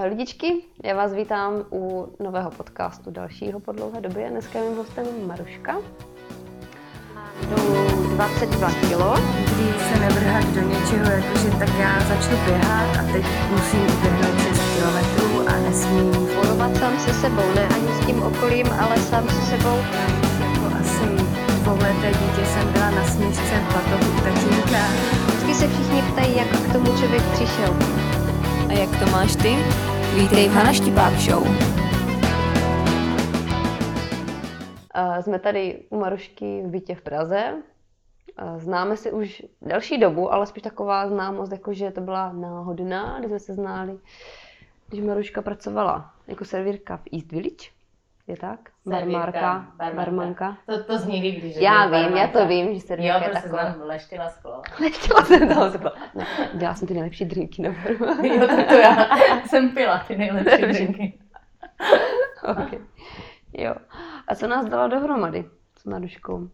[0.00, 4.30] Lidičky, já vás vítám u nového podcastu dalšího po dlouhé době.
[4.30, 5.76] Dneska je mým hostem Maruška.
[7.42, 7.56] Jdu
[8.16, 9.14] 22 kilo.
[9.44, 14.60] Kdy se nevrhat do něčeho, jakože tak já začnu běhat a teď musím uběhnout 6
[14.74, 19.56] kilometrů a nesmím bojovat sám se sebou, ne ani s tím okolím, ale sám se
[19.56, 19.76] sebou.
[20.40, 21.24] jako asi
[21.62, 24.82] dvouleté dítě jsem byla na směšce v batohu tatínka.
[25.26, 28.21] Vždycky se všichni ptají, jak k tomu člověk přišel.
[28.72, 29.52] A jak to máš ty?
[30.16, 31.44] Vítej v Hana Štipák Show.
[34.94, 37.54] Eh, Jsme tady u Marušky v bytě v Praze.
[38.38, 43.18] Eh, Známe si už delší dobu, ale spíš taková známost, jako že to byla náhodná,
[43.18, 43.98] kdy jsme se znali,
[44.88, 47.68] když Maruška pracovala jako servírka v East Village.
[48.26, 48.60] Je tak?
[48.86, 50.58] Barmárka, barmanka.
[50.66, 52.38] To, to zní líp, když Já vím, já barmanka.
[52.40, 53.72] to vím, že servírka Jo, je prostě taková.
[53.72, 54.62] znám leštila sklo.
[54.80, 55.92] Nechtěla jsem toho zbyla.
[56.14, 58.22] Ne, dělala jsem ty nejlepší drinky na baru.
[58.26, 59.06] Jo, tak to já
[59.46, 61.18] jsem pila ty nejlepší drinky.
[62.50, 62.78] okay.
[63.52, 63.74] Jo.
[64.28, 65.44] A co nás dalo dohromady
[65.78, 66.48] s Maruškou?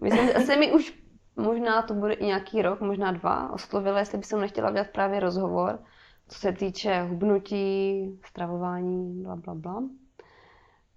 [0.00, 0.94] Myslím, že asi mi už
[1.36, 5.20] možná to bude i nějaký rok, možná dva, oslovila, jestli by jsem nechtěla udělat právě
[5.20, 5.78] rozhovor,
[6.28, 9.82] co se týče hubnutí, stravování, bla, bla, bla.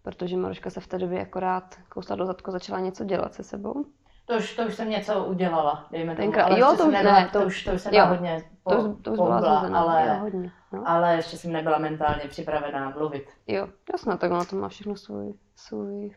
[0.03, 3.85] Protože Maruška se v té době akorát kousla do zadku, začala něco dělat se sebou.
[4.25, 6.25] To už, to už jsem něco udělala, dejme tomu.
[6.27, 8.05] Tenkrát- ale jo, to už- nebyla, ne, to- to, už, to už jsem jo.
[8.05, 10.51] hodně po, To, už- to už byla pohubla, ale, jo, hodně.
[10.71, 10.83] No.
[10.89, 13.29] ale ještě jsem nebyla mentálně připravená mluvit.
[13.47, 16.15] Jo, jasně, tak ono to má všechno svůj, svůj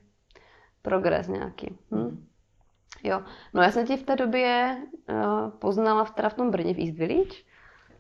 [0.83, 1.79] progres nějaký.
[1.95, 2.27] Hm?
[3.03, 3.23] Jo,
[3.55, 4.77] no já jsem tě v té době
[5.11, 7.37] uh, poznala v, teda v tom Brně v East Village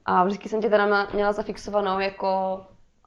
[0.04, 2.60] a vždycky jsem tě teda měla zafixovanou jako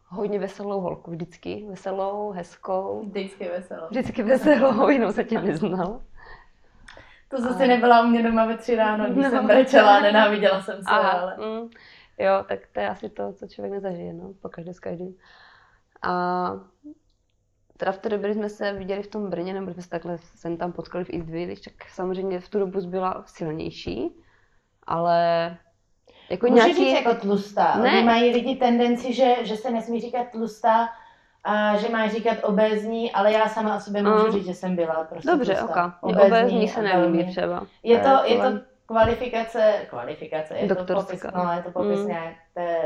[0.08, 3.88] hodně veselou holku, vždycky veselou, hezkou, Vždycky veselo.
[3.89, 6.02] vždycky veselou, jinou se tě neznal.
[7.30, 9.30] To zase nebyla u mě doma ve tři ráno, když No.
[9.30, 11.38] jsem brečela, nenáviděla jsem se, Aha, ale...
[11.38, 11.69] mm,
[12.17, 15.16] jo, tak to je asi to, co člověk nezažije, no, pokaždé s každým.
[16.02, 16.52] A
[17.78, 20.17] teda v té době, když jsme se viděli v tom Brně, nebo jsme se takhle
[20.17, 24.16] sem tam potkali v East Village, tak samozřejmě v tu dobu byla silnější,
[24.88, 25.57] ale
[26.29, 26.73] jako Můžu nějaký...
[26.73, 27.75] říct jako tlustá.
[27.77, 27.91] Ne.
[27.91, 28.03] Ne.
[28.03, 30.89] mají lidi tendenci, že, že se nesmí říkat tlustá,
[31.43, 34.31] a že mají říkat obézní, ale já sama o sobě můžu Mm.
[34.31, 35.69] říct, že jsem byla prostě Dobře, tlustá.
[35.71, 35.97] oka.
[36.05, 37.67] Mě obézní se nelíbí třeba.
[37.83, 42.07] Je to, je to kvalifikace, kvalifikace, je to popis, no, je to popis Mm.
[42.07, 42.77] nějak té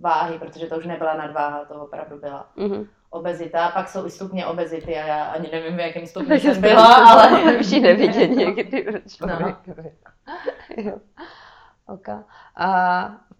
[0.00, 2.86] váhy, protože to už nebyla nadváha, to opravdu byla Mhm.
[3.10, 3.68] obezita.
[3.68, 7.30] Pak jsou i stupně obezity a já ani nevím, v jakém stupni jsem byla, ale...
[7.44, 8.86] Lepší nevidět někdy.
[9.26, 9.56] No.
[11.88, 12.18] Okay.
[12.56, 12.68] A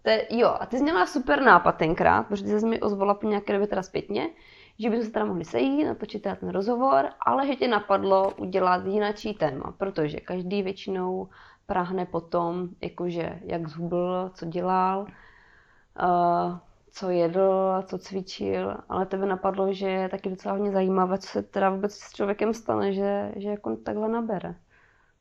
[0.02, 3.28] te, jo, a ty jsi měla super nápad tenkrát, protože ty jsi mi ozvala po
[3.28, 4.30] nějaké době teda zpětně,
[4.78, 8.86] že bychom se teda mohli sejít, natočit teda ten rozhovor, ale že tě napadlo udělat
[8.86, 11.28] jinačí téma, protože každý většinou
[11.66, 16.58] prahne potom, jakože jak zhubl, co dělal, uh,
[16.90, 21.42] co jedl, co cvičil, ale tebe napadlo, že je taky docela hodně zajímavé, co se
[21.42, 24.54] teda vůbec s člověkem stane, že, že jako takhle nabere.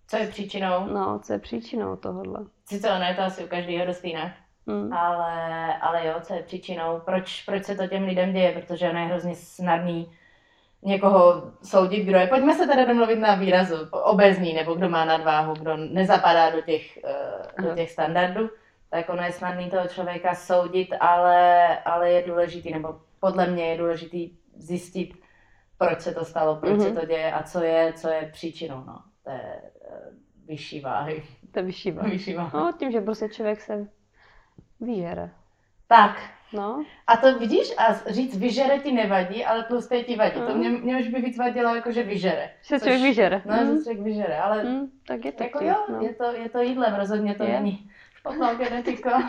[0.07, 0.85] Co je příčinou?
[0.85, 2.39] No, co je příčinou tohohle?
[2.65, 4.31] Sice ono je to asi u každého dost jinak,
[4.69, 4.93] Hm.
[4.93, 8.99] ale, ale jo, co je příčinou, proč, proč se to těm lidem děje, protože ono
[8.99, 10.11] je hrozně snadný
[10.83, 12.27] někoho soudit, kdo je.
[12.27, 16.97] Pojďme se teda domluvit na výrazu, obezný, nebo kdo má nadváhu, kdo nezapadá do těch,
[17.03, 18.49] eh, do těch standardů,
[18.89, 23.77] tak ono je snadný toho člověka soudit, ale, ale je důležitý, nebo podle mě je
[23.77, 25.13] důležitý zjistit,
[25.77, 26.81] proč se to stalo, proč Mhm.
[26.81, 29.61] se to děje a co je, co je příčinou no, té eh,
[30.47, 31.23] vyšší váhy.
[31.51, 32.09] To je vyšší váha.
[32.09, 32.49] Vyšší váhy.
[32.53, 33.87] No, tím, že prostě člověk se
[34.79, 35.29] vyžere.
[35.87, 36.19] Tak,
[36.53, 40.33] No, A to vidíš, a říct vyžere ti nevadí, ale tlusté ti vadí.
[40.47, 40.57] To Mm.
[40.57, 42.49] mě, mě už by víc vadilo, jako že vyžere.
[42.61, 43.41] že Což- člověk vyžere.
[43.45, 46.01] No, že člověk vyžere, ale hm, tak je to jako tím, jo, no.
[46.01, 47.49] je, to, je to jídlem, rozhodně to Je.
[47.59, 49.21] není špatná genetika.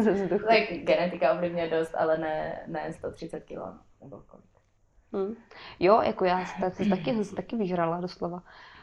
[0.00, 0.44] Ze vzduchu.
[0.46, 3.58] tak genetika ovlivňuje dost, ale ne, ne 130 kg.
[4.02, 4.44] Nebo kolik.
[5.16, 5.34] Hm.
[5.80, 8.42] Jo, jako já se tak- taky, jsem se taky vyžrala doslova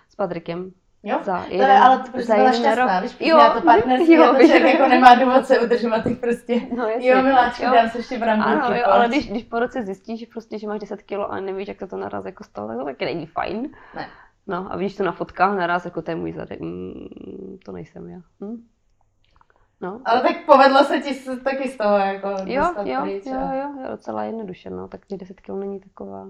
[0.09, 0.72] s Patrikem.
[1.03, 1.20] Jo?
[1.24, 4.47] Za To je, ale ty prostě byla šťastná, víš, jo, to partnerství, jo, jo, to
[4.47, 6.62] člověk jako nemá důvod se udržovat těch prostě.
[6.78, 7.09] No, jasně.
[7.09, 7.72] Jo, miláčku, Jo.
[7.74, 8.52] dám se ještě brambůrky.
[8.52, 8.84] Ano, jo, pojď.
[8.85, 11.79] ale když, když po roce zjistíš, že, prostě, že máš 10 kg a nevíš, jak
[11.79, 13.70] se to naraz jako stalo, tak to taky není fajn.
[13.96, 14.08] Ne.
[14.47, 18.09] No a vidíš to na fotkách naraz, jako to je můj zadek, mm, to nejsem
[18.09, 18.20] já.
[18.44, 18.64] Hm?
[19.82, 20.02] No.
[20.05, 23.26] Ale tak povedlo se ti taky z toho jako Jo, dostat jo, pryč.
[23.26, 26.28] jo, jo, jo, docela jednoduše, no, tak těch 10 kg není taková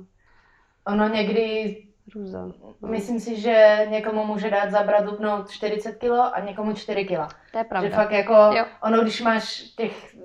[0.87, 1.77] Ono někdy
[2.15, 2.45] hrůza.
[2.81, 2.89] No.
[2.89, 7.09] Myslím si, že někomu může dát zabrat dubnout 40 kg a někomu 4 kg.
[7.51, 7.89] To je Že pravda.
[7.95, 8.65] fakt jako, Jo.
[8.83, 10.15] ono když máš těch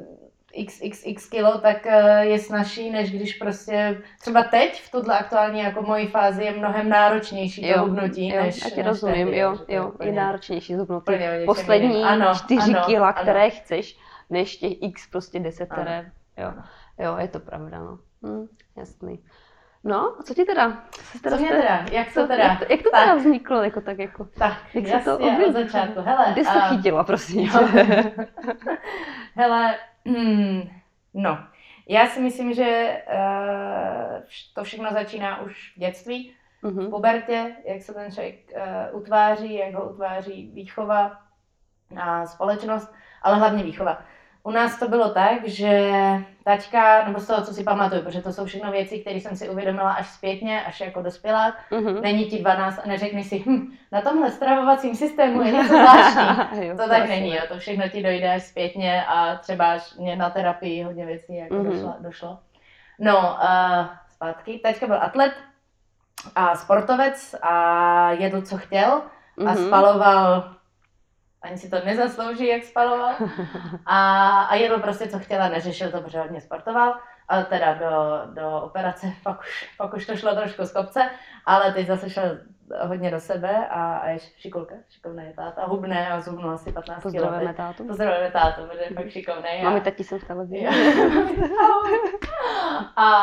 [0.67, 5.83] xxx kilo, tak eh, je snažší, než když prostě třeba teď v tuhle aktuální jako
[5.83, 9.57] mojí fázi je mnohem náročnější to hubnutí, jo, než já ti než rozumím, tehdy, jo,
[9.69, 11.01] že jo, je náročnější něčem
[11.47, 12.05] poslední.
[12.05, 13.23] Ano, čtyři ano, kila, ano.
[13.23, 13.99] které chceš,
[14.31, 15.83] než těch x prostě deset, Ano.
[15.83, 16.53] které Jo,
[16.99, 17.99] jo, je to pravda, no.
[18.27, 18.47] Hm,
[18.77, 19.19] jasný.
[19.85, 20.83] No, a co ti teda?
[20.95, 21.85] Se Co mě teda?
[21.93, 22.45] Jak to co- teda?
[22.45, 23.01] Jak to, jak to Tak.
[23.03, 24.25] teda vzniklo, jako tak jako?
[24.39, 25.53] Tak, Jak se jasně, to od objevilo?
[25.53, 26.01] začátku.
[26.01, 27.41] Hele, Kdy jsi to chytila, prosím?
[27.47, 27.69] Jo.
[29.35, 29.75] Hele,
[30.07, 30.63] hmm,
[31.15, 31.39] no,
[31.89, 34.23] já si myslím, že uh,
[34.55, 36.91] to všechno začíná už v dětství, v Mhm.
[36.91, 38.37] pubertě, jak se ten člověk
[38.93, 41.21] uh, utváří, jak ho utváří výchova
[42.01, 44.03] a společnost, ale hlavně výchova.
[44.47, 45.91] U nás to bylo tak, že
[46.45, 49.49] taťka, nebo z toho, co si pamatuju, protože to jsou všechno věci, které jsem si
[49.49, 51.55] uvědomila až zpětně, až jako dospělá.
[51.71, 52.01] Mhm.
[52.03, 56.67] Není ti 12 a neřekni si, hm, na tomhle stravovacím systému je něco zvláštní.
[56.67, 57.43] Jo, To tak není, jo.
[57.49, 61.55] to všechno ti dojde až zpětně a třeba až mě na terapii hodně věcí jako
[61.55, 61.71] Mhm.
[61.71, 62.39] došlo, došlo.
[62.99, 64.61] No, uh, zpátky.
[64.65, 65.33] Teďka byl atlet
[66.37, 68.89] a sportovec a jedl, co chtěl
[69.39, 69.57] a Mhm.
[69.57, 70.55] spaloval,
[71.45, 73.15] ani si to nezaslouží, jak spaloval.
[73.87, 76.95] A, a jedl prostě, co chtěl a neřešil to, protože hodně sportoval.
[77.29, 81.11] A teda do, do operace, pak už, pak už to šlo trošku z kopce,
[81.47, 82.39] ale teď zase šel
[82.87, 86.97] hodně do sebe a, a je šikulka, šikovný je táta, hubné a zubnu asi 15
[86.97, 87.03] kg.
[87.03, 87.85] Pozdravujeme tátu.
[87.87, 89.49] Pozdravujeme tátu, protože je fakt šikovný.
[89.49, 90.67] a- Mami, tati jsem v televizi.
[92.97, 93.15] a,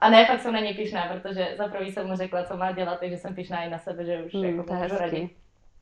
[0.00, 2.72] a ne, fakt jsem na něj pišná, protože za prvý jsem mu řekla, co má
[2.72, 5.32] dělat, takže jsem pišná i na sebe, že už Hmm, jako to je radit.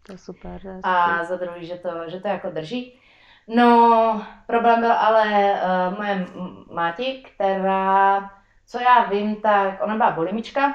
[0.06, 0.60] To je super.
[0.60, 3.00] To A za druhý, že to, že to jako drží.
[3.48, 6.26] No, problém byl ale uh, moje
[6.72, 8.30] máti, která,
[8.66, 10.74] co já vím, tak ona byla bulimička,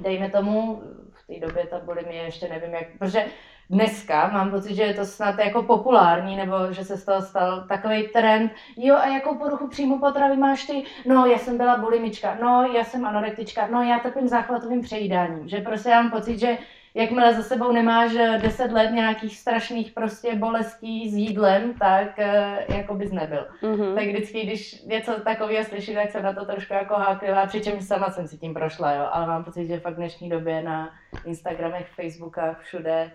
[0.00, 3.26] dejme tomu, v té době ta bulimie ještě nevím jak, protože
[3.70, 7.66] dneska mám pocit, že je to snad jako populární, nebo že se z toho stal
[7.68, 10.84] takový trend, jo a jakou poruchu příjmu potravy máš ty?
[11.06, 15.60] No, já jsem byla bulimička, no, já jsem anorektička, no, já trpím záchvatovým přejídáním, že
[15.60, 16.58] prostě já mám pocit, že
[16.94, 22.64] jakmile za sebou nemáš eh, 10 let nějakých strašných prostě bolestí s jídlem, tak eh,
[22.68, 23.46] jako bys nebyl.
[23.62, 23.94] Mhm.
[23.94, 28.10] Tak vždycky, když něco takového slyším, tak jsem na to trošku jako háklivá, přičemž sama
[28.10, 29.08] jsem si tím prošla, jo.
[29.12, 30.90] Ale mám pocit, že fakt v dnešní době na
[31.24, 33.10] Instagramech, Facebookách, všude,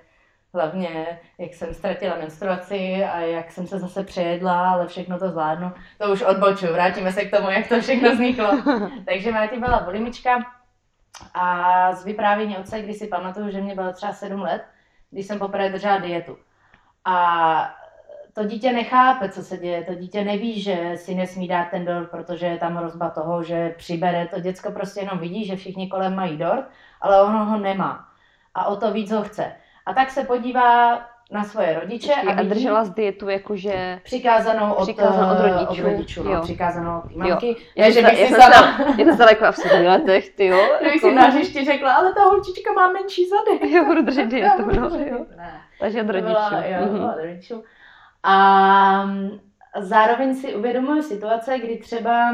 [0.53, 5.71] hlavně jak jsem ztratila menstruaci a jak jsem se zase přejedla, ale všechno to zvládnu.
[5.97, 8.49] To už odbočuju, vrátíme se k tomu, jak to všechno vzniklo.
[9.05, 10.45] Takže Máti byla bulimička
[11.33, 14.65] a z vyprávění otce, když si pamatuju, že mě bylo třeba 7 let,
[15.09, 16.37] když jsem poprvé držela dietu.
[17.05, 17.75] A
[18.33, 22.11] to dítě nechápe, co se děje, to dítě neví, že si nesmí dát ten dort,
[22.11, 24.27] protože je tam hrozba toho, že přibere.
[24.27, 26.65] To děcko prostě jenom vidí, že všichni kolem mají dort,
[27.01, 28.07] ale ono ho nemá.
[28.53, 29.55] A o to víc ho chce.
[29.85, 31.01] A tak se podívá
[31.33, 33.99] na svoje rodiče a A držela z dietu jakože...
[34.03, 35.81] přikázanou od, Přikázanou od eh, rodičů.
[35.85, 36.41] od rodičů no, Jo.
[36.41, 37.55] přikázanou od mamky.
[37.75, 40.29] Já Ne, že jsem bych si já sama, Já jsem se jako v sedmi letech,
[40.29, 40.57] ty jo.
[40.81, 43.73] kdybych jako- si na hřišti řekla, ale ta holčička má menší zady.
[43.75, 44.97] Já budu držet dietu, Já no.
[44.97, 45.25] jo.
[45.79, 46.27] Takže od To rodičů.
[46.33, 47.03] byla, jo, Mhm.
[47.03, 47.63] od rodičů.
[48.23, 49.39] A mm,
[49.79, 52.33] zároveň si uvědomuji situace, kdy třeba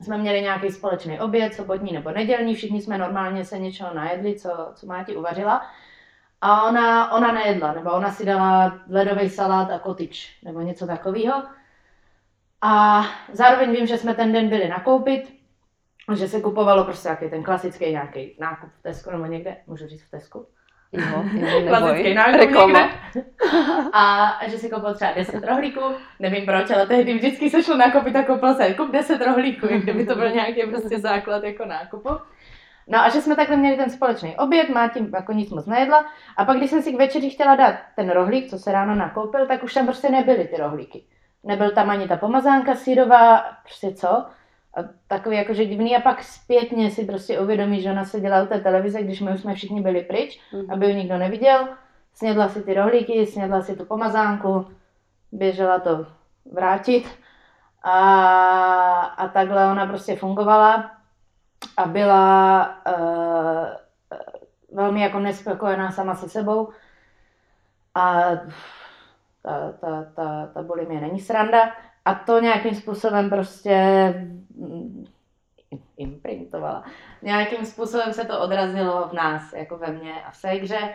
[0.00, 4.50] jsme měli nějaký společný oběd, sobotní nebo nedělní, všichni jsme normálně se něčeho najedli, co,
[4.74, 5.62] co máti uvařila.
[6.42, 11.42] A ona, ona nejedla, nebo ona si dala ledový salát a kotič, nebo něco takového.
[12.62, 15.34] A zároveň vím, že jsme ten den byli nakoupit,
[16.14, 20.02] že se kupovalo prostě nějaký ten klasický nějaký nákup v Tesku nebo někde, můžu říct
[20.02, 20.46] v Tesku?
[20.92, 22.90] Jo, jo, klasický nákup někde.
[23.92, 25.80] A, že si koupil třeba 10 rohlíků,
[26.20, 30.06] nevím proč, ale tehdy vždycky se šlo nakoupit a koupil se, kup 10 rohlíků, kdyby
[30.06, 32.08] to byl nějaký prostě základ jako nákupu.
[32.88, 36.04] No a že jsme takhle měli ten společný oběd, má tím jako nic moc nejedla.
[36.36, 39.46] A pak, když jsem si k večeři chtěla dát ten rohlík, co se ráno nakoupil,
[39.46, 41.04] tak už tam prostě nebyly ty rohlíky.
[41.44, 44.08] Nebyl tam ani ta pomazánka sírová, prostě co.
[44.76, 48.46] A takový jakože divný a pak zpětně si prostě uvědomí, že ona se dělá u
[48.46, 50.70] té televize, když my už jsme všichni byli pryč, Mhm.
[50.72, 51.68] aby ji nikdo neviděl.
[52.14, 54.66] Snědla si ty rohlíky, snědla si tu pomazánku,
[55.32, 56.06] běžela to
[56.52, 57.04] vrátit
[57.82, 57.92] a,
[59.00, 60.90] a takhle ona prostě fungovala
[61.82, 63.66] a byla uh,
[64.72, 66.68] velmi jako nespokojená sama se sebou.
[67.94, 68.22] A
[69.42, 71.72] ta, ta, ta, ta bulimie není sranda.
[72.04, 73.76] A to nějakým způsobem prostě
[74.56, 75.04] mm,
[75.96, 76.84] imprintovala.
[77.22, 80.94] Nějakým způsobem se to odrazilo v nás, jako ve mně a v Segře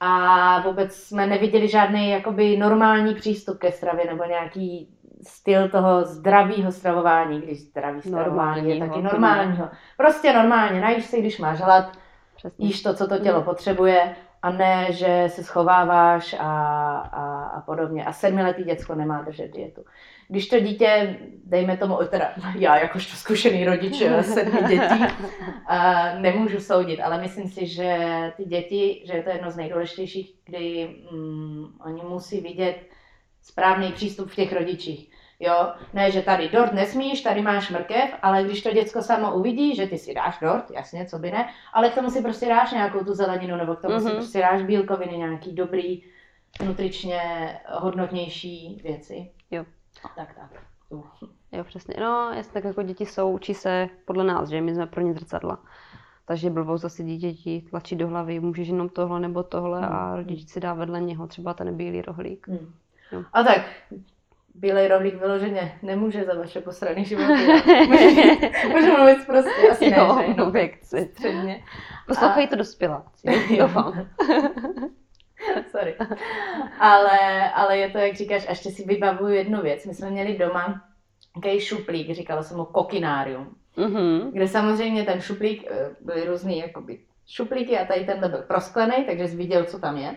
[0.00, 6.72] a vůbec jsme neviděli žádný jakoby normální přístup ke stravě nebo nějaký styl toho zdravého
[6.72, 9.68] stravování, když zdravý stravování je taky to normálního.
[9.96, 11.92] Prostě normálně, najíš si, když máš hlad,
[12.36, 12.66] Přesně.
[12.66, 16.44] jíš to, co to tělo potřebuje a ne, že se schováváš a,
[16.98, 18.04] a, a podobně.
[18.04, 19.84] A sedmiletý děcko nemá držet dietu.
[20.28, 25.04] Když to dítě, dejme tomu, teda já jakožto zkušený rodič eh, sedmi dětí,
[25.66, 27.98] a nemůžu soudit, ale myslím si, že
[28.36, 32.76] ty děti, že je to jedno z nejdůležitějších, kdy mm, oni musí vidět
[33.46, 35.10] správný přístup v těch rodičích.
[35.40, 39.76] Jo, ne, že tady dort nesmíš, tady máš mrkev, ale když to děcko samo uvidí,
[39.76, 42.72] že ty si dáš dort, jasně, co by ne, ale k tomu si prostě dáš
[42.72, 44.00] nějakou tu zeleninu, nebo k tomu mm-hmm.
[44.00, 44.16] si Mhm.
[44.16, 46.02] prostě dáš bílkoviny, nějaký dobrý,
[46.64, 47.20] nutričně
[47.72, 49.30] hodnotnější věci.
[49.50, 49.64] Jo.
[50.16, 50.62] Tak, tak.
[50.88, 51.04] Uh.
[51.52, 51.94] Jo, přesně.
[52.00, 55.12] No, jasně, tak jako děti jsou, učí se podle nás, že my jsme pro ně
[55.14, 55.58] zrcadla.
[56.24, 60.60] Takže blbost zase dítěti tlačí do hlavy, můžeš jenom tohle nebo tohle a rodič si
[60.60, 62.48] dá vedle něho třeba ten bílý rohlík.
[62.48, 62.74] Hmm.
[63.12, 63.22] Jo.
[63.32, 63.62] A tak,
[64.54, 67.32] bílej rohlík vyloženě nemůže za vaše posraný životy.
[68.68, 71.08] Můžu- mluvit prostě, asi ne, Jo, že jenom chci.
[71.12, 71.64] středně.
[72.06, 73.66] Poslouchají to dospěláci, Jo.
[73.66, 74.08] doufám.
[75.70, 75.94] Sorry.
[76.80, 79.86] Ale, ale je to, jak říkáš, a ještě si vybavuju jednu věc.
[79.86, 80.82] My jsme měli doma
[81.34, 84.30] takový šuplík, říkala jsem mu kokinárium, Mhm.
[84.32, 89.28] kde samozřejmě ten šuplík, eh, byly různý jakoby šuplíky a tady tenhle byl prosklený, takže
[89.28, 90.16] jsi viděl, co tam je.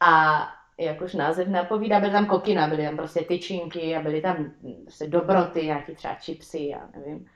[0.00, 0.42] A
[0.78, 4.50] jak už název napovídá, byly tam kokina, byly tam prostě tyčinky a byly tam
[4.82, 7.26] prostě dobroty, nějaký třeba chipsy, já nevím.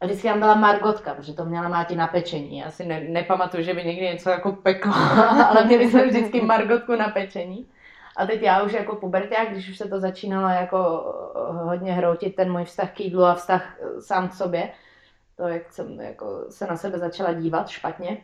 [0.00, 2.58] A vždycky tam byla margotka, protože to měla máti na pečení.
[2.58, 4.94] Já si ne, nepamatuju, že by někdy něco jako pekla,
[5.48, 7.66] ale měli jsme vždycky margotku na pečení.
[8.16, 11.04] A teď já už jako puberták, když už se to začínalo jako
[11.36, 14.70] eh, hodně hroutit, ten můj vztah k jídlu a vztah eh, sám k sobě,
[15.36, 18.18] to, jak jsem jako se na sebe začala dívat špatně,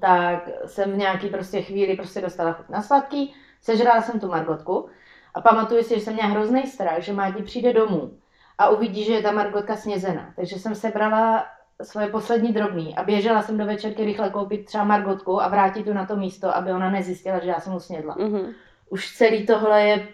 [0.00, 4.88] tak jsem v nějaký prostě chvíli prostě dostala chuť na sladký, sežrala jsem tu margotku
[5.34, 8.18] a pamatuju si, že jsem měla hrozný strach, že Máti přijde domů
[8.58, 10.32] a uvidí, že je ta margotka snězená.
[10.36, 11.46] Takže jsem sebrala
[11.82, 15.92] svoje poslední drobný a běžela jsem do večerky rychle koupit třeba margotku a vrátit tu
[15.92, 18.16] na to místo, aby ona nezjistila, že já jsem usnědla.
[18.18, 18.52] Mhm.
[18.90, 20.08] Už celý tohle je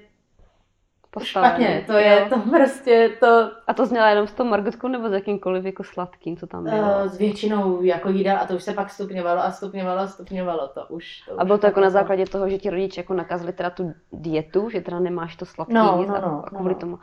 [1.13, 1.65] Postavený.
[1.65, 2.27] špatně, to je Jo.
[2.29, 6.37] to prostě to A to zněla jenom s tou margotkou nebo s jakýmkoliv jako sladkým,
[6.37, 6.77] co tam bylo?
[6.77, 10.69] uh, s většinou jako jídel a to už se pak stupňovalo a stupňovalo a stupňovalo
[10.69, 11.21] to už.
[11.29, 13.93] To A bylo to jako na základě toho, že ti rodiče jako nakazili teda tu
[14.13, 16.81] dietu, že teda nemáš to sladký No, jíst no, no, a kvůli no.
[16.81, 16.99] tomu.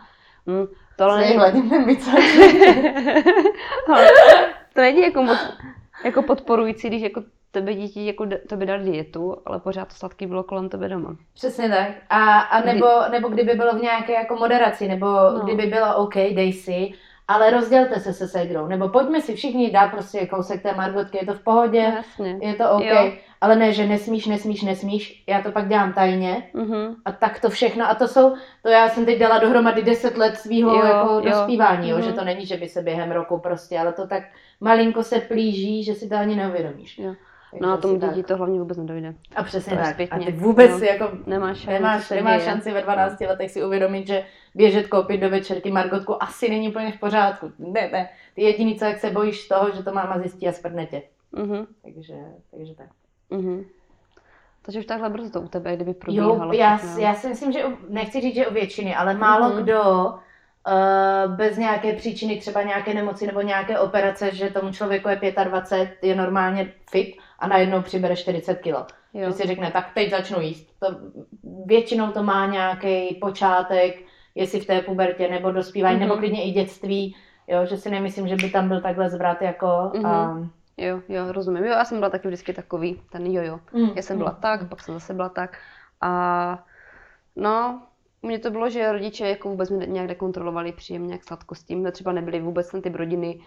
[0.47, 0.65] Hm,
[0.97, 1.39] to ale Se není,
[4.73, 5.37] to není jako moc
[6.05, 10.25] jako podporující, když jako tebe děti jako d- tebe dali dietu, ale pořád to sladký
[10.25, 11.15] bylo kolem tebe doma.
[11.33, 11.87] Přesně tak.
[12.09, 15.39] A, a nebo, nebo kdyby bylo v nějaké jako moderaci, nebo No.
[15.43, 16.91] kdyby bylo OK, dej si,
[17.27, 21.25] ale rozdělte se se segrou, nebo pojďme si všichni dát prostě kousek té margotky, je
[21.25, 22.37] to v pohodě, No, jasně.
[22.41, 23.11] je to OK, Jo.
[23.41, 26.95] ale ne, že nesmíš, nesmíš, nesmíš, já to pak dělám tajně Mhm.
[27.05, 30.35] a tak to všechno, a to jsou, to já jsem teď dala dohromady 10 let
[30.37, 31.21] svého Jo, jako jo.
[31.21, 32.05] dospívání, jo, Mhm.
[32.05, 34.23] že to není, že by se během roku prostě, ale to tak
[34.61, 36.97] malinko se plíží, že si to ani neuvědomíš.
[36.99, 37.13] Jo.
[37.61, 38.09] No a tomu asi tak.
[38.15, 39.13] děti to hlavně vůbec nedojde.
[39.35, 39.93] A přesně to tak.
[39.93, 40.17] zpětně.
[40.17, 40.79] A ty vůbec No.
[40.79, 44.23] si jako Nemáš šanci, nemáš, nemáš šanci ve 12 letech si uvědomit, že
[44.55, 47.51] běžet koupit do večerky Margotku asi není úplně v pořádku.
[47.59, 48.09] Ne, ne.
[48.35, 51.01] Ty jediný, co jak se bojíš toho, že to máma zjistí a sprdne tě.
[51.31, 51.67] Mhm.
[51.83, 52.13] Takže,
[52.51, 52.87] takže tak.
[53.29, 53.65] Mhm.
[54.61, 56.53] Takže už takhle brzo to u tebe, kdyby Jo, probíhalo.
[56.53, 56.97] já, všechno.
[56.99, 59.63] já si myslím, že u, nechci říct, že u většiny, ale málo Mhm.
[59.63, 59.83] kdo
[60.67, 65.97] uh, bez nějaké příčiny, třeba nějaké nemoci nebo nějaké operace, že tomu člověku je 25,
[66.09, 68.85] je normálně fit a najednou přibere 40 kilo.
[69.13, 69.25] Jo.
[69.27, 70.79] Že si řekne, tak teď začnu jíst.
[70.79, 70.87] To,
[71.65, 73.95] většinou to má nějaký počátek,
[74.35, 76.07] jestli v té pubertě nebo dospívání, Mhm.
[76.07, 77.15] nebo klidně i dětství,
[77.47, 79.91] jo, že si nemyslím, že by tam byl takhle zvrat jako...
[79.95, 80.05] Mhm.
[80.05, 80.47] A,
[80.81, 81.63] Jo, jo, rozumím.
[81.63, 83.59] Jo, já jsem byla taky vždycky takový, ten jojo.
[83.73, 84.67] mm, Já jsem byla mm, tak, mm.
[84.69, 85.57] pak jsem zase byla tak.
[86.01, 86.63] A
[87.35, 87.81] no,
[88.21, 91.83] u mě to bylo, že rodiče jako vůbec mě nějak nekontrolovali příjem nějak sladkostí.
[91.91, 93.39] Třeba nebyli vůbec ten typ rodiny,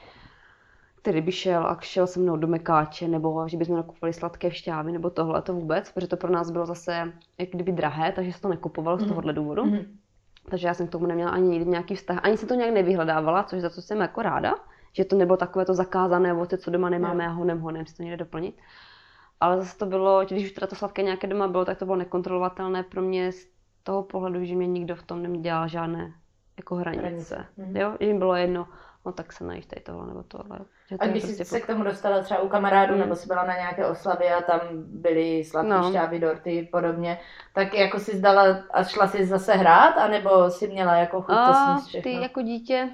[1.03, 4.93] který by šel a šel se mnou do mekáče, nebo že bychom nakupovali sladké šťávy,
[4.93, 8.41] nebo tohle, to vůbec, protože to pro nás bylo zase jak kdyby drahé, takže se
[8.41, 9.09] to nekupovalo z Mhm.
[9.09, 9.65] tohohle důvodu.
[9.65, 9.79] Mhm.
[10.51, 13.43] Takže já jsem k tomu neměla ani nikdy nějaký vztah, ani se to nějak nevyhledávala,
[13.43, 14.55] což za co jsem jako ráda,
[14.93, 18.03] že to nebylo takové to zakázané, ovoce, co doma nemáme a honem honem si to
[18.03, 18.59] někde doplnit.
[19.41, 21.97] Ale zase to bylo, když už teda to sladké nějaké doma bylo, tak to bylo
[21.97, 23.47] nekontrolovatelné pro mě z
[23.83, 26.13] toho pohledu, že mě nikdo v tom nedělal žádné
[26.57, 27.03] jako hranice.
[27.07, 27.77] Hranice, mhm.
[27.77, 28.69] Jo, že jim bylo jedno,
[29.07, 30.59] no tak se najíš tady tohle nebo tohle.
[30.91, 33.01] Že to A když prostě jsi se k tomu dostala třeba u kamarádů, Mm.
[33.01, 35.89] nebo jsi byla na nějaké oslavě a tam byly sladké No.
[35.91, 37.19] šťávy, dorty podobně,
[37.55, 41.41] tak jako si zdala a šla si zase hrát, anebo si měla jako chuť to
[41.41, 42.11] A sníst všechno?
[42.13, 42.89] ty jako dítě,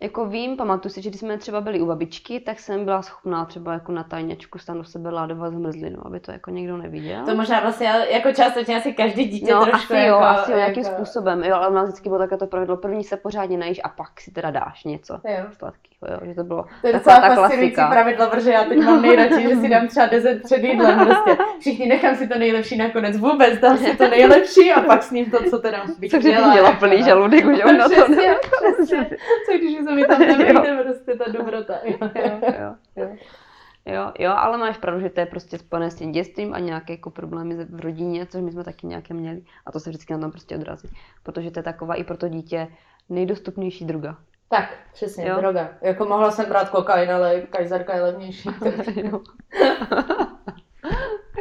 [0.00, 3.44] jako vím, pamatuju si, že když jsme třeba byli u babičky, tak jsem byla schopná
[3.44, 7.24] třeba jako na tajňačku stanu sebe ládovat zmrzlinu, aby to jako někdo neviděl.
[7.26, 10.56] To možná vlastně jako částečně asi každý dítě no, trošku asi jako, jo, asi jo,
[10.56, 10.96] nějakým jako...
[10.96, 13.88] způsobem, jo, ale u nás vždycky bylo takové to pravidlo, první se pořádně najíš a
[13.88, 15.46] pak si teda dáš něco Jo.
[15.52, 19.02] sladkého, jo, že to bylo To je taková docela fascinující pravidlo, protože já teď mám
[19.02, 21.36] nejradši, že si dám třeba dezert před jídlem prostě.
[21.60, 25.30] Všichni nechám si to nejlepší nakonec, vůbec dám si to nejlepší a pak s ním
[25.30, 26.52] to, co teda bych Co kdyby měla.
[26.52, 27.04] měla jako, plný no.
[27.06, 28.34] žaludek, už na to ne.
[28.76, 29.06] přesně.
[29.46, 31.74] Co když se mi tam nevejde prostě ta dobrota.
[31.84, 31.96] Jo.
[32.14, 33.08] jo, jo,
[33.86, 34.12] jo.
[34.18, 37.10] Jo, ale máš pravdu, že to je prostě spojené s tím dětstvím a nějaké jako
[37.10, 39.42] problémy v rodině, což my jsme taky nějaké měli.
[39.66, 40.88] A to se vždycky na tom prostě odrazí.
[41.22, 42.68] Protože to je taková i pro to dítě
[43.08, 44.16] nejdostupnější droga.
[44.50, 45.36] Tak, přesně, Jo.
[45.36, 45.68] droga.
[45.82, 48.48] Jako mohla jsem brát kokain, ale kajzerka je levnější.
[48.96, 49.20] jo.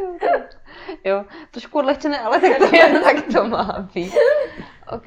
[1.03, 4.13] jo, trošku odlehčené, ale tak to, je, tak to má být.
[4.91, 5.05] OK.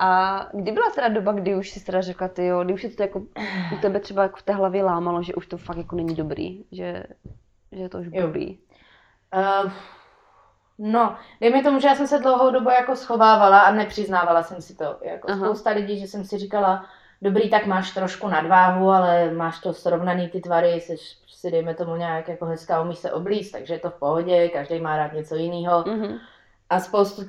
[0.00, 2.88] A kdy byla teda doba, kdy už jsi teda řekla, ty jo, kdy už se
[2.88, 3.18] to jako
[3.74, 6.64] u tebe třeba jako v té hlavě lámalo, že už to fakt jako není dobrý,
[6.72, 7.02] že,
[7.72, 8.26] že to už Jo.
[8.26, 8.58] bolí.
[9.34, 9.72] Uh,
[10.78, 14.74] no, dejme tomu, že já jsem se dlouhou dobu jako schovávala a nepřiznávala jsem si
[14.76, 14.96] to.
[15.02, 15.46] Jako Aha.
[15.46, 16.86] spousta lidí, že jsem si říkala,
[17.22, 21.96] dobrý, tak máš trošku nadváhu, ale máš to srovnaný ty tvary, jsi si dejme tomu
[21.96, 25.34] nějak jako hezká, umíš se oblíct, takže je to v pohodě, každý má rád něco
[25.34, 25.84] jiného.
[25.86, 26.18] Mhm.
[26.70, 27.22] A spoustu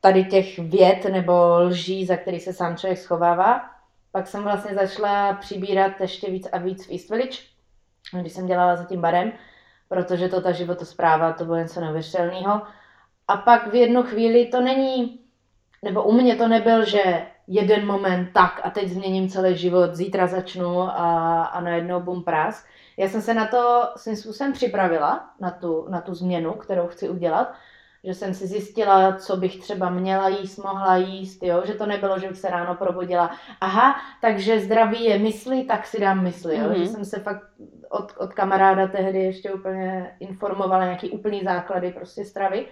[0.00, 3.70] tady těch věd nebo lží, za který se sám člověk schovává.
[4.12, 7.38] Pak jsem vlastně začala přibírat ještě víc a víc v East Village,
[8.20, 9.32] když jsem dělala za tím barem,
[9.88, 12.62] protože to ta životospráva, to bylo něco neuvěřitelného.
[13.28, 15.20] A pak v jednu chvíli to není,
[15.82, 20.26] nebo u mě to nebyl, že jeden moment tak a teď změním celý život, zítra
[20.26, 22.64] začnu a, a najednou bum prás.
[22.96, 27.08] Já jsem se na to svým způsobem připravila, na tu, na tu změnu, kterou chci
[27.08, 27.54] udělat,
[28.04, 31.62] že jsem si zjistila, co bych třeba měla jíst, mohla jíst, jo?
[31.64, 36.00] že to nebylo, že bych se ráno probudila, aha, takže zdraví je mysli, tak si
[36.00, 36.64] dám mysli, jo?
[36.68, 36.74] Mhm.
[36.74, 37.42] že jsem se fakt
[37.88, 42.66] od, od kamaráda tehdy ještě úplně informovala, nějaký úplný základy prostě stravy.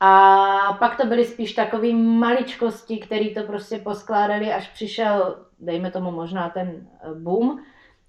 [0.00, 6.10] A pak to byly spíš takové maličkosti, které to prostě poskládali, až přišel, dejme tomu
[6.10, 7.60] možná ten eh, boom.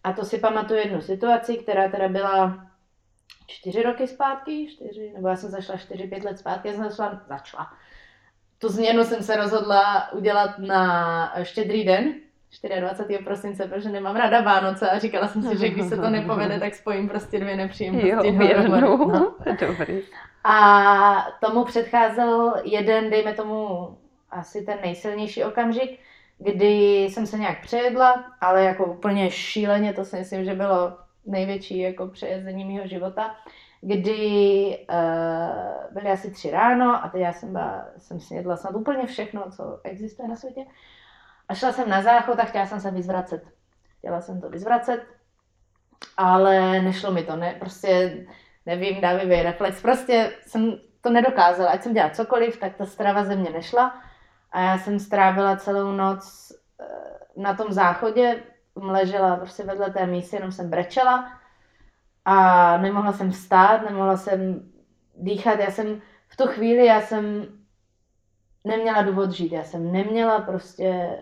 [0.03, 2.65] A to si pamatuju jednu situaci, která teda byla
[3.47, 7.21] čtyři roky zpátky, čtyři, nebo já jsem zašla čtyři, pět let zpátky, já jsem začala,
[7.27, 7.67] začala.
[8.59, 12.13] Tu změnu jsem se rozhodla udělat na štědrý den,
[12.79, 13.23] 24.
[13.23, 16.75] prosince, protože nemám ráda Vánoce a říkala jsem si, že když se to nepovede, tak
[16.75, 18.09] spojím prostě dvě nepříjemnosti.
[18.09, 18.23] Jo.
[19.07, 19.35] No.
[19.67, 20.01] Dobrý.
[20.43, 23.97] A tomu předcházel jeden, dejme tomu,
[24.31, 25.99] asi ten nejsilnější okamžik,
[26.37, 31.79] kdy jsem se nějak přejedla, ale jako úplně šíleně, to si myslím, že bylo největší
[31.79, 33.35] jako přejezení mého života,
[33.81, 39.05] kdy uh, byly asi tři ráno a teď já jsem, byla, jsem snědla snad úplně
[39.05, 40.65] všechno, co existuje na světě.
[41.49, 43.43] A šla jsem na záchod a chtěla jsem se vyzvracet.
[43.97, 45.03] Chtěla jsem to vyzvracet,
[46.17, 48.17] ale nešlo mi to, ne, prostě
[48.69, 53.35] nevím, dávivý reflex, prostě jsem to nedokázala, ať jsem dělala cokoliv, tak ta strava ze
[53.35, 54.01] mě nešla.
[54.51, 56.51] A já jsem strávila celou noc
[56.81, 56.85] eh,
[57.37, 58.43] na tom záchodě,
[58.75, 61.31] ležela prostě vedle té mísy, jenom jsem brečela.
[62.25, 64.71] A nemohla jsem vstát, nemohla jsem
[65.15, 67.47] dýchat, já jsem v tu chvíli, já jsem
[68.65, 71.17] neměla důvod žít, já jsem neměla prostě,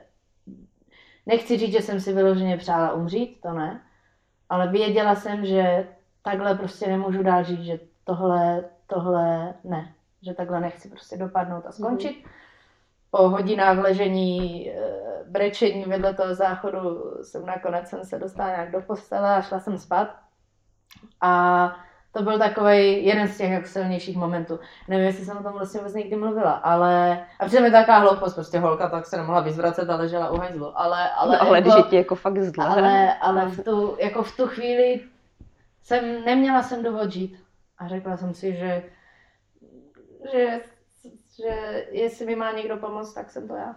[1.25, 3.81] nechci říct, že jsem si vyloženě přála umřít, to ne,
[4.49, 5.87] ale věděla jsem, že
[6.29, 11.71] takhle prostě nemůžu dál žít, že tohle, tohle ne, že takhle nechci prostě dopadnout a
[11.71, 12.11] skončit.
[12.11, 12.29] Mm-hmm.
[13.11, 14.73] Po hodinách ležení, eh,
[15.27, 16.79] brečení vedle toho záchodu
[17.21, 20.07] jsem nakonec jsem se dostala nějak do postele a šla jsem spát.
[21.21, 21.75] A
[22.11, 24.59] to byl takový jeden z těch jako silnějších momentů.
[24.87, 27.23] Nevím, jestli jsem o tom vlastně vůbec někdy mluvila, ale...
[27.39, 30.79] A přitom je taková hloupost, prostě holka tak se nemohla vyzvracet a ležela u hajzlu.
[30.79, 32.65] Ale, ale, Ale, ale jako- když je ti jako fakt zle.
[32.65, 35.01] ale, ale v, tu, jako v tu chvíli
[35.87, 37.43] jsem, neměla jsem důvod žít.
[37.77, 38.83] A řekla jsem si, že,
[40.31, 40.61] že,
[41.37, 43.75] že jestli mi má někdo pomoct, tak jsem to já.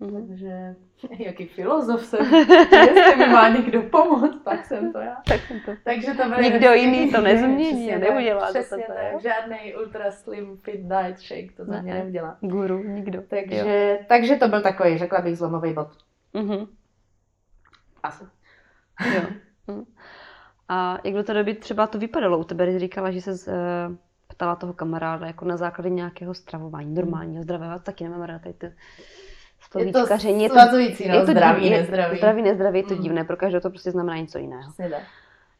[0.00, 0.28] Mhm.
[0.28, 0.74] Takže
[1.18, 2.34] jaký filozof jsem,
[2.72, 5.16] jestli mi má někdo pomoct, tak jsem to já.
[5.28, 5.72] Tak jsem to.
[5.84, 9.18] Takže to byly Nikdo jiný to nezmění tak, neudělá to Přesně tak, jo?
[9.22, 12.00] žádný ultra slim fit diet shake to za Ne, mě ne.
[12.00, 12.36] neudělá.
[12.40, 13.18] Guru, nikdo.
[13.18, 13.24] Jo.
[13.30, 15.88] Takže, takže to byl takový, řekla bych, zlomový bod.
[16.34, 16.66] Mhm.
[18.02, 18.24] Asi.
[19.14, 19.22] Jo.
[19.66, 19.84] Mhm.
[20.68, 23.96] A jak do té doby třeba to vypadalo u tebe, když říkala, že se uh,
[24.28, 28.66] ptala toho kamaráda jako na základě nějakého stravování, normálního, zdravého, taky nemám ráda tady ty
[28.66, 30.42] Je to slovíčkaření.
[30.42, 32.16] Je to, svazující, no, je to zdraví, divné- nezdraví.
[32.18, 33.02] Zdraví, nezdraví, je to Mm.
[33.02, 34.72] divné, pro každého to prostě znamená něco jiného.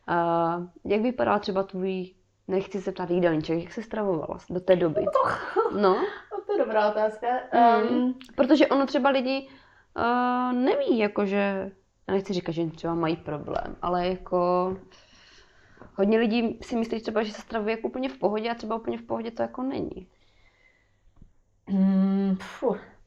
[0.06, 2.10] A jak vypadá třeba tvůj,
[2.48, 5.04] nechci se ptát jídelníček, jak se stravovala do té doby?
[5.80, 5.96] No, No,
[6.46, 7.26] to je dobrá otázka.
[7.90, 9.48] Um, protože ono třeba lidi
[9.96, 11.70] uh, neví, jakože,
[12.08, 14.76] já nechci říkat, že třeba mají problém, ale jako
[15.94, 18.98] hodně lidí si myslí třeba, že se stravuje jako úplně v pohodě a třeba úplně
[18.98, 20.08] v pohodě to jako není.
[21.68, 22.36] mm.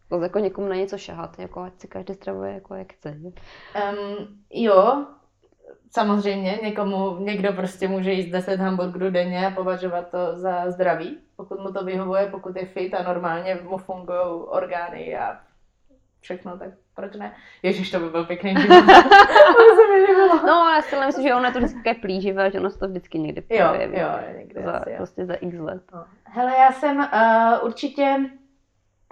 [0.09, 3.09] To jako někomu na něco šahat, jako ať si každý stravuje jako jak chce.
[3.11, 3.33] Um,
[4.49, 5.05] jo,
[5.91, 11.59] samozřejmě někomu, někdo prostě může jíst 10 hamburgerů denně a považovat to za zdravý, pokud
[11.59, 15.39] mu to vyhovuje, pokud je fit a normálně mu fungují orgány a
[16.19, 17.31] všechno, tak proč ne?
[17.63, 18.83] Ježíš, to by byl pěkný život.
[20.47, 22.87] No, já si myslím, že ono je to vždycky také plíživé, že ono se to
[22.87, 23.99] vždycky někdy Jo, projeví.
[23.99, 24.07] jo,
[24.37, 24.95] někde za, asi, jo.
[24.97, 25.81] prostě za x let.
[25.93, 26.05] No.
[26.23, 28.15] Hele, já jsem uh, určitě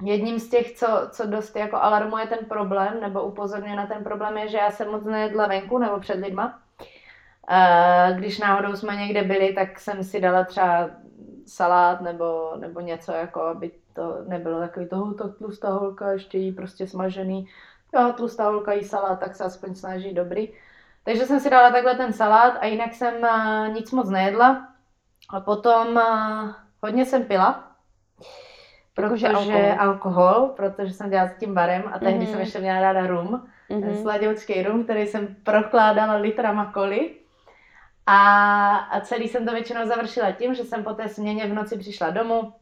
[0.04, 4.38] jedním z těch, co, co dost jako alarmuje ten problém, nebo upozorňuje na ten problém,
[4.38, 6.60] je, že já jsem moc nejedla venku nebo před lidma.
[7.52, 10.90] Uh, když náhodou jsme někde byli, tak jsem si dala třeba
[11.48, 16.52] salát nebo, nebo něco, jako aby to nebylo takový toho, tak tlustá holka, ještě jí
[16.52, 17.48] prostě smažený.
[17.96, 20.50] Jo, tlustá holka jí salát, tak se aspoň snaží dobrý.
[21.04, 24.68] Takže jsem si dala takhle ten salát a jinak jsem uh, nic moc nejedla.
[25.30, 26.50] A potom uh,
[26.84, 27.72] hodně jsem pila,
[28.94, 29.62] protože alkohol.
[29.80, 30.54] alkohol.
[30.56, 32.28] protože jsem dělala s tím barem a tehdy Mhm.
[32.28, 33.80] jsem ještě měla ráda rum, mm-hmm.
[33.86, 33.96] Mhm.
[34.02, 37.16] sladoučký rum, který jsem prokládala litrama koli.
[38.08, 41.78] A, a celý jsem to většinou završila tím, že jsem po té směně v noci
[41.78, 42.54] přišla domů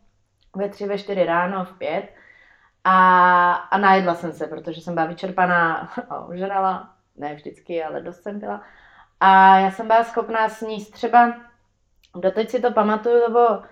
[0.55, 2.05] ve tři, ve čtyři ráno, v pět
[2.83, 5.75] a, a najedla jsem se, protože jsem byla vyčerpaná
[6.09, 8.61] a ožrala, ne vždycky, ale dost jsem byla.
[9.19, 11.33] A já jsem byla schopná sníst třeba,
[12.15, 13.63] doteď si to pamatuju, to bylo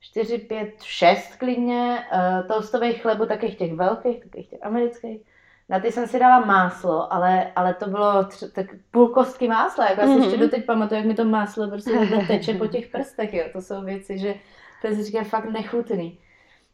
[0.00, 5.20] 4, 5, 6 klidně, uh, toastových chlebu, takových těch velkých, takových těch amerických.
[5.68, 9.88] Na ty jsem si dala máslo, ale, ale to bylo tři, tak půl kostky másla,
[9.88, 10.22] jako já si Mhm.
[10.22, 11.90] ještě doteď pamatuju, jak mi to máslo prostě
[12.26, 13.44] teče po těch prstech, jo.
[13.52, 14.34] to jsou věci, že
[14.82, 16.18] to říkám fakt nechutný.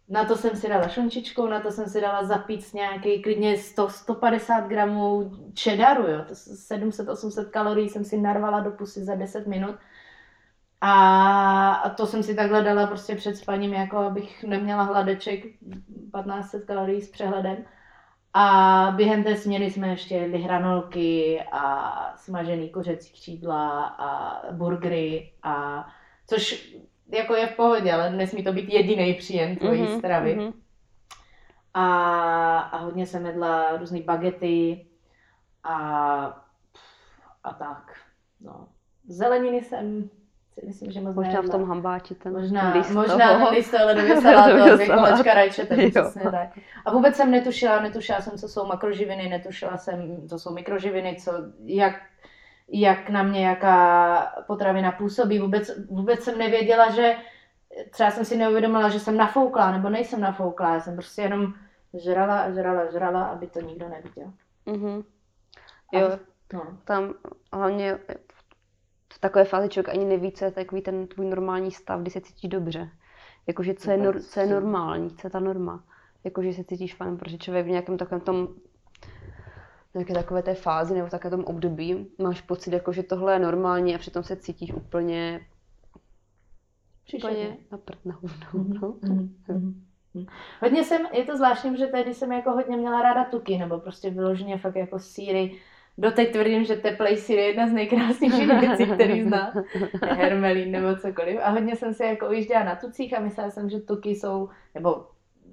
[0.08, 3.88] Na to jsem si dala šunčičku, na to jsem si dala zapít nějaký klidně 100,
[3.88, 6.24] 150 gramů čedaru, jo.
[6.28, 9.76] To 700-800 kalorií jsem si narvala do pusy za 10 minut.
[10.80, 16.64] A, a to jsem si takhle dala prostě před spaním, jako abych neměla hladeček 1500
[16.64, 17.56] kalorií s přehledem.
[18.34, 25.86] A během té směny jsme ještě jedli hranolky a smažený kuřecí křídla a burgery a
[26.26, 26.76] což
[27.14, 30.34] jako je v pohodě, ale nesmí to být jediný příjem tvojí Mhm, stravy.
[30.34, 30.52] mhm.
[31.74, 34.86] A, a hodně jsem jedla různé bagety
[35.64, 35.76] a,
[37.44, 37.92] a tak.
[38.40, 38.68] No.
[39.08, 40.10] Zeleniny jsem
[40.54, 43.46] si myslím, že moc Možná v tom hambáči ten Možná, list možná toho.
[43.46, 45.90] ten list toho ledově salátu dvě kolečka rajčete, Jo.
[45.90, 46.58] přesně tak.
[46.84, 51.32] A vůbec jsem netušila, netušila jsem, co jsou makroživiny, netušila jsem, co jsou mikroživiny, co,
[51.64, 51.94] jak,
[52.68, 55.38] jak na mě jaká potravina působí.
[55.38, 57.16] Vůbec, vůbec jsem nevěděla, že
[57.90, 61.54] třeba jsem si neuvědomila, že jsem nafouklá, nebo nejsem nafouklá, já jsem prostě jenom
[61.94, 64.32] žrala a žrala a žrala, aby to nikdo neviděl.
[64.66, 65.02] Mhm.
[65.92, 66.18] A- Jo,
[66.52, 66.78] No.
[66.84, 67.14] tam
[67.52, 67.98] hlavně
[69.12, 72.20] v takové fázi člověk ani neví, co je takový ten tvůj normální stav, kdy se
[72.20, 72.88] cítíš dobře.
[73.46, 75.84] Jakože co je, nor, co je normální, co je ta norma.
[76.24, 78.48] Jakože se cítíš fajn, protože člověk v nějakém takovém tom
[79.94, 83.38] nějaké takové té fázi nebo v takovém tom období máš pocit, jako, že tohle je
[83.38, 85.46] normální a přitom se cítíš úplně,
[87.14, 88.70] úplně na prd na hovno.
[88.80, 88.94] No.
[89.02, 90.26] Mhm, mhm, mhm.
[90.62, 94.10] Hodně jsem, je to zvláštní, protože tehdy jsem jako hodně měla ráda tuky, nebo prostě
[94.10, 95.58] vyloženě fakt jako síry.
[95.98, 99.52] Doteď tvrdím, že teplej sír je jedna z nejkrásnějších věcí, který zná.
[100.02, 101.40] Hermelín nebo cokoliv.
[101.42, 105.06] A hodně jsem se jako ujížděla na tucích a myslela jsem, že tuky jsou, nebo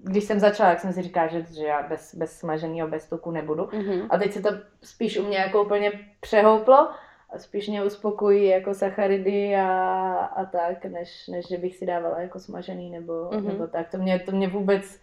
[0.03, 3.31] když jsem začala, jak jsem si říkala, že, že já bez, bez smaženého, bez tuku
[3.31, 3.69] nebudu.
[3.73, 4.07] Mhm.
[4.09, 4.49] A teď se to
[4.83, 6.89] spíš u mě jako úplně přehouplo
[7.29, 9.71] a spíš mě uspokojí jako sacharidy a,
[10.25, 13.39] a tak, než, než že bych si dávala jako smažený nebo, Mhm.
[13.41, 13.47] mm-hmm.
[13.47, 13.91] nebo tak.
[13.91, 14.99] To mě, to mě vůbec,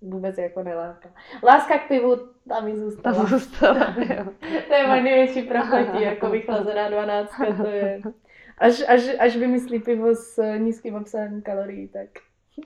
[0.00, 1.08] vůbec jako neláká.
[1.44, 2.16] Láska k pivu,
[2.48, 3.24] tam mi Ta zůstala.
[3.24, 4.24] zůstala, jo.
[4.68, 8.00] To je moje největší prokletí, jako vychlazená dvanáctka, to je...
[8.58, 12.08] Až, až, až vymyslí pivo s nízkým obsahem kalorií, tak...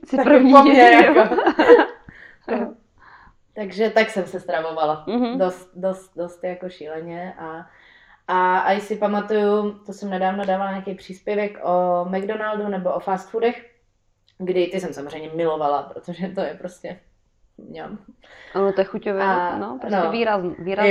[0.07, 0.53] Jsi tak první.
[0.53, 1.01] po mně, jo.
[1.15, 1.37] jako.
[2.51, 2.75] No.
[3.55, 5.05] Takže tak jsem se stravovala.
[5.07, 5.39] Mhm.
[5.39, 7.67] Dost, dost, dost jako šíleně a
[8.31, 13.31] a, a jestli pamatuju, to jsem nedávno dávala nějaký příspěvek o McDonaldu nebo o fast
[13.31, 13.71] foodech,
[14.39, 17.01] kdy ty jsem samozřejmě milovala, protože to je prostě
[17.59, 17.99] mňam.
[18.55, 20.11] Ano, to je chuťové, A- no, prostě no.
[20.11, 20.91] výrazný, výrazné.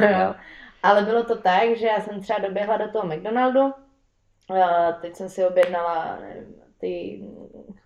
[0.00, 0.34] Jo, jo.
[0.82, 3.74] Ale bylo to tak, že já jsem třeba doběhla do toho McDonaldu,
[4.64, 7.22] a teď jsem si objednala, nevím, ty,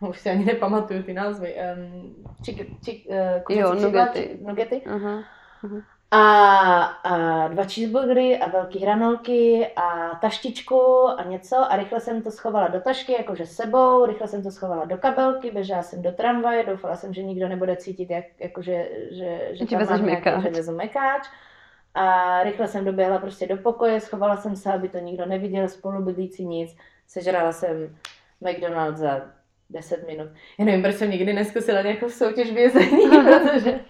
[0.08, 3.06] už si ani nepamatuju ty názvy, um, čik, čik,
[3.48, 4.22] uh, Jo, nuggety.
[4.22, 4.82] či- nuggety.
[4.86, 5.22] Aha.
[6.10, 6.20] A,
[7.04, 12.68] a dva cheeseburgery a velký hranolky a taštičku a něco a rychle jsem to schovala
[12.68, 16.96] do tašky, jakože sebou, rychle jsem to schovala do kabelky, běžela jsem do tramvaje, doufala
[16.96, 20.42] jsem, že nikdo nebude cítit, jak, jakože, že, že Že tam mám nějaký, mekáč.
[20.42, 21.28] že vezu mekáč.
[21.94, 26.46] A rychle jsem doběhla prostě do pokoje, schovala jsem se, aby to nikdo neviděl, spolubydlící
[26.46, 26.76] nic.
[27.06, 27.96] Sežrala jsem
[28.40, 29.20] McDonald's za
[29.70, 30.28] 10 minut.
[30.58, 33.80] Já nevím, proč jsem nikdy neskusila nějakou soutěž vězení, protože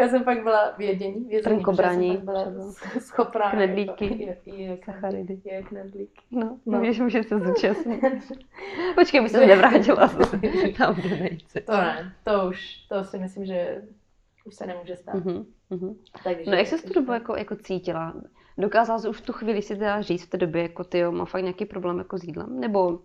[0.00, 3.50] já jsem pak byla vědění, vězení, Trnkobraní protože jsem pak byla schopná.
[3.50, 4.04] Knedlíky.
[4.26, 5.40] Jako, je, je, Sacharidy.
[5.44, 6.20] Je knedlíky.
[6.30, 6.80] No, No.
[6.80, 8.00] víš, může se zúčastnit.
[8.94, 10.08] Počkej, by se nevrátila
[10.78, 11.60] tam do nejce.
[11.60, 13.82] To ne, to už, to si myslím, že
[14.44, 15.14] už se nemůže stát.
[15.14, 15.44] Mhm.
[15.70, 15.94] Mhm.
[16.24, 18.14] Takže, No jak jsi tu dobu jako, jako cítila?
[18.58, 21.12] Dokázala jsi už v tu chvíli si teda říct v té době, jako ty jo,
[21.12, 22.60] má fakt nějaký problém jako s jídlem?
[22.60, 22.98] Nebo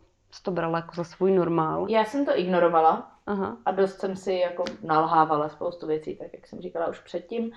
[0.43, 1.85] to brala jako za svůj normál?
[1.89, 3.57] Já jsem to ignorovala Aha.
[3.65, 7.51] a dost jsem si jako nalhávala spoustu věcí, tak jak jsem říkala už předtím.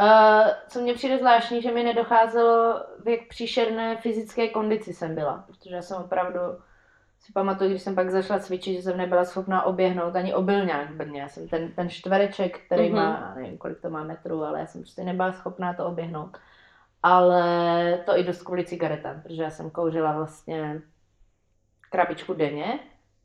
[0.00, 5.44] Uh, co mně přijde zvláštní, že mi nedocházelo, v jak příšerné fyzické kondici jsem byla,
[5.46, 6.40] protože já jsem opravdu
[7.20, 10.94] si pamatuju, když jsem pak zašla cvičit, že jsem nebyla schopná oběhnout ani obilňák v
[10.94, 11.20] Brně.
[11.20, 12.96] Já jsem ten, ten čtvereček, který Mhm.
[12.96, 16.38] má, nevím, kolik to má metrů, ale já jsem prostě nebyla schopná to oběhnout.
[17.02, 20.82] Ale to i dost kvůli cigaretám, protože já jsem kouřila vlastně
[21.92, 22.78] krabičku denně.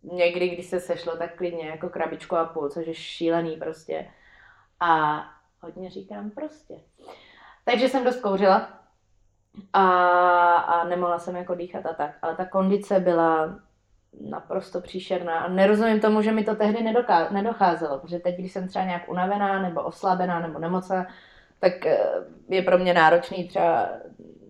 [0.04, 4.08] Někdy, když se sešlo, tak klidně jako krabičku a půl, což je šílený prostě.
[4.80, 5.22] A
[5.62, 6.74] hodně říkám prostě.
[7.66, 8.70] Takže jsem dost kouřila
[9.74, 9.88] a,
[10.58, 12.12] a nemohla jsem jako dýchat a tak.
[12.22, 13.60] Ale ta kondice byla
[14.22, 18.68] naprosto příšerná a nerozumím tomu, že mi to tehdy nedoká- nedocházelo, protože teď, když jsem
[18.68, 21.08] třeba nějak unavená nebo oslabená nebo nemocná,
[21.60, 22.00] tak eh,
[22.50, 23.90] je pro mě náročný třeba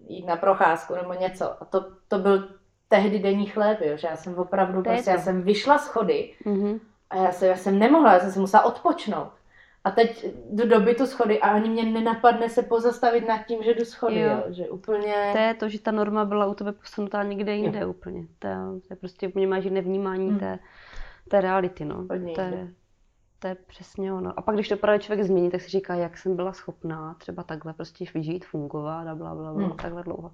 [0.08, 1.64] jít na procházku nebo něco.
[1.64, 2.57] A to, to byl
[2.90, 6.80] tehdy denní chléb, jo, že já jsem opravdu, To prostě já jsem vyšla schody Mhm.
[7.10, 9.28] a já jsem, já jsem nemohla, já jsem si musela odpočnout.
[9.84, 13.74] A teď jdu do bytu schody a ani mě nenapadne se pozastavit nad tím, že
[13.74, 14.30] jdu schody, Jo.
[14.32, 14.44] jo.
[14.54, 15.30] že úplně...
[15.32, 17.90] To je to, že ta norma byla u tebe posunutá někde jinde Jo.
[17.90, 18.26] úplně.
[18.40, 18.56] To je,
[18.88, 20.40] to je prostě úplně máš jiné vnímání Hmm.
[20.40, 20.60] té,
[21.30, 22.06] té reality, no.
[22.08, 22.68] To je,
[23.40, 24.34] to je přesně ono.
[24.38, 27.44] A pak, když to právě člověk změní, tak si říká, jak jsem byla schopná třeba
[27.44, 29.78] takhle prostě žít, fungovat a bla, bla, bla, Hmm.
[29.78, 30.32] takhle dlouho.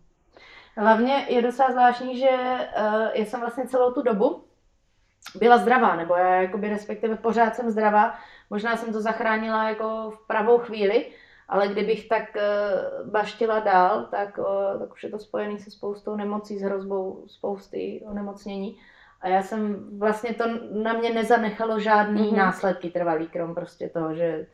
[0.78, 4.44] Hlavně je docela zvláštní, že uh, já jsem vlastně celou tu dobu
[5.36, 8.16] byla zdravá, nebo já jakoby respektive pořád jsem zdravá.
[8.50, 11.06] Možná jsem to zachránila jako v pravou chvíli,
[11.50, 16.16] ale kdybych tak uh, baštila dál, tak, uh, tak už je to spojený se spoustou
[16.16, 18.78] nemocí, s hrozbou spousty onemocnění.
[19.22, 22.32] A já jsem vlastně to na mě nezanechalo žádný Mhm.
[22.32, 22.38] mm-hmm.
[22.38, 24.48] následky trvalý, krom prostě toho, že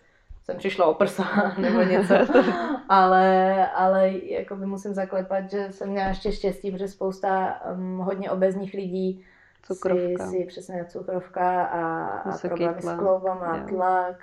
[0.50, 1.24] jsem přišla o prsa
[1.58, 2.14] nebo něco.
[2.90, 8.32] ale, ale jako by musím zaklepat, že jsem měla ještě štěstí, protože spousta um, hodně
[8.32, 9.26] obezních lidí
[9.64, 10.26] Cukrovka.
[10.26, 14.16] si, si přesně cukrovka a, a problémy tlak, s kloubama, tlak,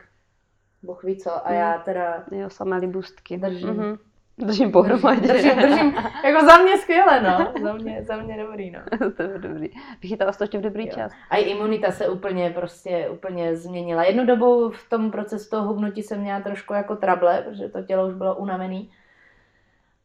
[0.83, 1.47] Bůh ví co.
[1.47, 1.57] A Mm.
[1.57, 3.37] já teda Jo, samé libůstky.
[3.39, 3.69] Držím.
[3.69, 3.99] Mhm.
[4.39, 5.29] Držím pohromadě.
[5.29, 7.53] držím, držím, jako za mě skvěle, no.
[7.63, 8.81] Za mě, za mě dobrý, no.
[9.17, 9.69] to je dobrý.
[10.03, 10.93] Vychytala jsi to ještě v dobrý Jo.
[10.95, 11.13] čas.
[11.31, 14.05] A i imunita se úplně prostě úplně změnila.
[14.05, 18.09] Jednu dobu v tom procesu toho hubnutí jsem měla trošku jako trable, protože to tělo
[18.09, 18.91] už bylo unavený.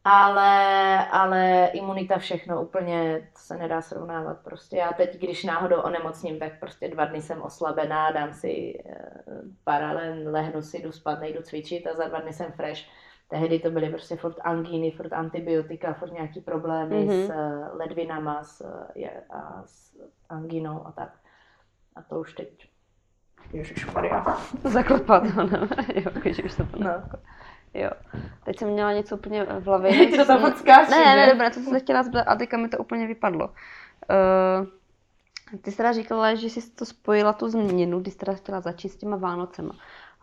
[0.04, 4.76] Ale, ale imunita všechno úplně, to se nedá srovnávat prostě.
[4.76, 8.94] Já teď, když náhodou onemocním, tak prostě dva dny jsem oslabená, dám si eh,
[9.64, 12.82] paralen, lehnu si, jdu spát, nejdu cvičit a za dva dny jsem fresh.
[13.32, 17.10] Tehdy to byly prostě furt angíny, furt antibiotika, furt nějaký problémy Mhm.
[17.26, 19.96] s eh, ledvinama s, eh, je- a s
[20.28, 21.12] angínou a tak.
[21.96, 22.68] A to už teď,
[23.52, 24.24] ježišmarja.
[24.64, 25.68] Zaklepat, ano.
[25.94, 26.90] jo, když už to No.
[27.74, 27.90] Jo.
[28.44, 29.90] Teď jsem měla něco úplně v hlavě.
[30.10, 31.32] Ti to tam furt skáče, Ne, ne, že?
[31.32, 33.46] dobré, co jsem se chtěla zeptat a teďka mi to úplně vypadlo.
[33.48, 34.66] Uh,
[35.62, 38.88] ty jsi teda říkala, že jsi to spojila tu změnu, když jsi teda chtěla začít
[38.88, 39.74] s těma Vánocema.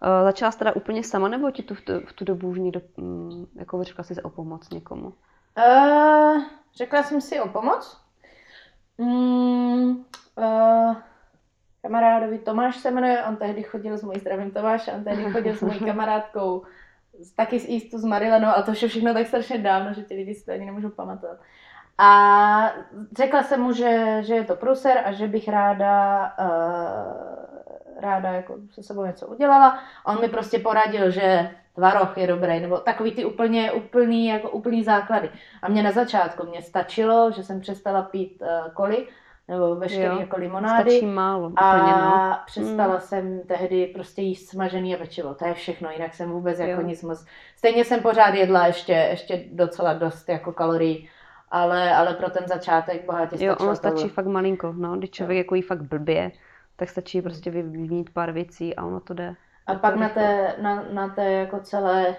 [0.02, 2.60] Uh, začala jsi teda úplně sama, nebo ti tu v, tu, v tu dobu už
[2.60, 5.14] někdo, um, jako řekla jsi o pomoc někomu?
[5.58, 6.44] Uh,
[6.76, 8.02] řekla jsem si o pomoc.
[8.98, 9.90] Mm,
[10.36, 10.96] uh,
[11.82, 15.62] kamarádovi Tomáš se jmenuje, on tehdy chodil s mojí zdravím Tomáš, on tehdy chodil s
[15.62, 16.64] mojí kamarádkou
[17.36, 20.46] taky z Eastu s Marilenou a to všechno tak strašně dávno, že ti lidi si
[20.46, 21.38] to ani nemůžou pamatovat.
[21.98, 22.74] A
[23.18, 27.49] řekla jsem mu, že, že je to pruser a že bych ráda, uh,
[28.02, 29.80] ráda jako se sebou něco udělala.
[30.06, 34.84] On mi prostě poradil, že tvaroh je dobrý, nebo takový ty úplně úplný, jako úplný
[34.84, 35.30] základy.
[35.62, 39.08] A mě na začátku mě stačilo, že jsem přestala pít uh, koli,
[39.48, 40.92] nebo veškeré Jo, jako limonády.
[40.92, 42.38] Stačí málo, úplně, A no.
[42.46, 45.34] přestala jsem tehdy prostě jíst smažený a pečivo.
[45.34, 46.88] To je všechno, jinak jsem vůbec jako Jo.
[46.88, 47.26] nic moc...
[47.56, 51.10] Stejně jsem pořád jedla ještě, ještě docela dost jako kalorií,
[51.52, 54.10] ale, ale pro ten začátek bohatě Jo, stačilo ono stačí tohle.
[54.10, 54.98] fakt malinko, no.
[54.98, 56.32] Když člověk jako jí fakt blbě,
[56.80, 59.36] tak stačí prostě vyměnit pár věcí a ono to jde.
[59.68, 62.16] A pak na té, na, na té jako celé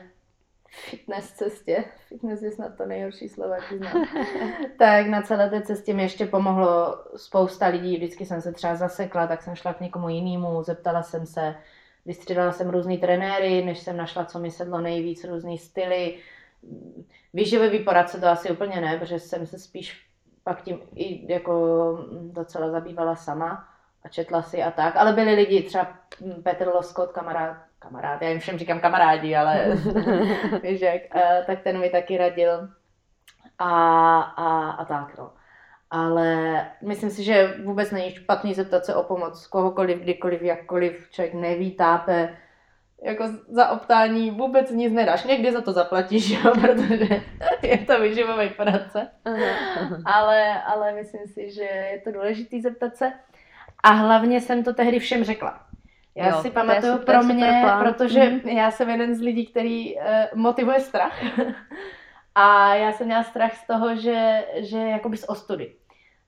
[0.70, 4.05] fitness cestě, fitness je snad to nejhorší slovo, jaký znám,
[4.79, 9.27] tak na celé té cestě mi ještě pomohlo spousta lidí, vždycky jsem se třeba zasekla,
[9.27, 11.55] tak jsem šla k někomu jinému, zeptala jsem se,
[12.07, 16.18] vystřídala jsem různý trenéry, než jsem našla, co mi sedlo nejvíc, různý styly.
[17.35, 20.11] Výživový poradce to asi úplně ne, protože jsem se spíš
[20.44, 21.55] pak tím i jako
[22.11, 23.68] docela zabývala sama
[24.05, 25.89] a četla si a tak, ale byli lidi, třeba
[26.43, 29.67] Petr Loskot, kamarád, kamarád, já jim všem říkám kamarádi, ale
[30.63, 32.69] víš jak, eh, tak ten mi taky radil
[33.59, 35.31] a, a, a tak no.
[35.91, 41.35] Ale myslím si, že vůbec není špatný zeptat se o pomoc kohokoliv, kdykoliv, jakkoliv člověk
[41.35, 42.37] neví, tápe.
[43.03, 45.25] jako za optání vůbec nic nedáš.
[45.25, 47.23] Někdy za to zaplatíš, jo, protože
[47.63, 49.09] je to vyživový práce.
[50.05, 53.13] Ale, ale myslím si, že je to důležité zeptat se.
[53.83, 55.61] A hlavně jsem to tehdy všem řekla.
[56.14, 57.85] Já Jo, si pamatuju super, pro super mě, plán.
[57.85, 58.49] protože Mhm.
[58.49, 60.03] já jsem jeden z lidí, který uh,
[60.35, 61.23] motivuje strach.
[62.35, 65.75] A já jsem měla strach z toho, že, že jakoby z ostudy.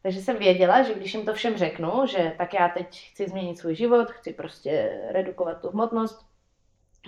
[0.02, 3.58] Takže jsem věděla, že když jim to všem řeknu, že tak já teď chci změnit
[3.58, 6.26] svůj život, chci prostě redukovat tu hmotnost,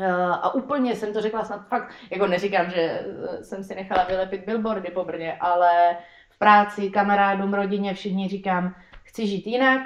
[0.00, 4.04] eh, a úplně jsem to řekla snad fakt, jako neříkám, že eh, jsem si nechala
[4.04, 5.96] vylepit billboardy po Brně, ale
[6.30, 9.80] v práci, kamarádům, rodině, všichni říkám, chci žít jinak.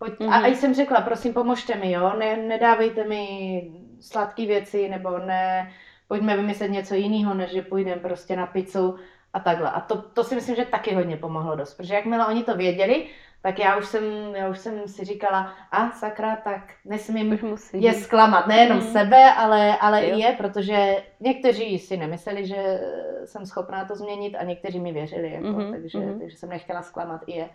[0.00, 0.32] Pojď, mm-hmm.
[0.32, 5.72] a, a jsem řekla, prosím, pomožte mi, jo, ne, nedávejte mi sladké věci, nebo ne,
[6.08, 8.96] pojďme vymyslet něco jiného, než že půjdeme prostě na pizzu
[9.32, 9.70] a takhle.
[9.70, 13.06] A to, to si myslím, že taky hodně pomohlo dost, protože jakmile oni to věděli,
[13.42, 17.38] tak já už jsem, já už jsem si říkala, a sakra, tak nesmím
[17.72, 18.84] je zklamat nejenom Mm.
[18.84, 20.16] sebe, ale, ale Jo.
[20.16, 22.80] i je, protože někteří si nemysleli, že
[23.24, 26.20] jsem schopná to změnit a někteří mi věřili, jako, Mhm, takže, mhm.
[26.20, 27.48] takže jsem nechtěla zklamat i je.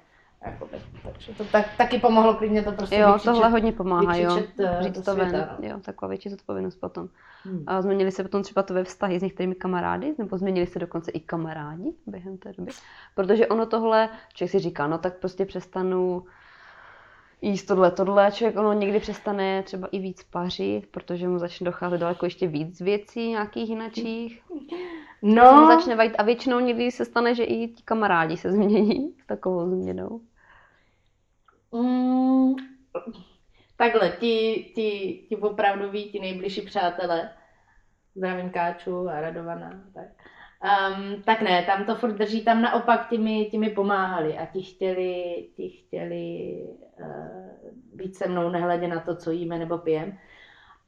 [0.45, 0.77] Jakoby.
[1.03, 3.33] Takže to tak, taky pomohlo klidně to prostě Jo, vykřičet.
[3.33, 4.39] tohle hodně pomáhá, jo.
[4.59, 7.09] eh, Říct to ven, jo, taková větší zodpovědnost potom.
[7.43, 7.63] Hmm.
[7.67, 11.11] A změnili se potom třeba to ve vztahy s některými kamarády, nebo změnili se dokonce
[11.11, 12.71] i kamarádi během té doby?
[13.15, 16.23] Protože ono tohle, člověk si říká, no tak prostě přestanu
[17.41, 21.97] jíst tohle, tohle, člověk ono někdy přestane třeba i víc pařit, protože mu začne docházet
[21.97, 24.43] daleko ještě víc věcí nějakých jinačích.
[25.21, 25.43] No.
[25.61, 29.25] No, začne vajít a většinou někdy se stane, že i ti kamarádi se změní s
[29.25, 30.21] takovou změnou.
[31.75, 32.55] Mm,
[33.77, 37.29] takhle, ti, ti, ti opravdu ví, ti nejbližší přátelé,
[38.15, 40.07] zdravím Káču a Radovana, tak.
[40.65, 44.45] Um, tak ne, tam to furt drží, tam naopak ti mi, ti mi pomáhali a
[44.45, 46.55] ti chtěli, ti chtěli
[46.99, 50.17] uh, být se mnou nehledě na to, co jíme nebo pijem.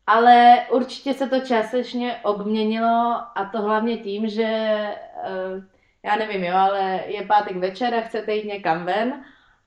[0.07, 4.79] Ale určitě se to částečně obměnilo a to hlavně tím, že
[5.15, 5.63] uh,
[6.03, 9.23] já nevím, jo, ale je pátek večer a chcete jít někam ven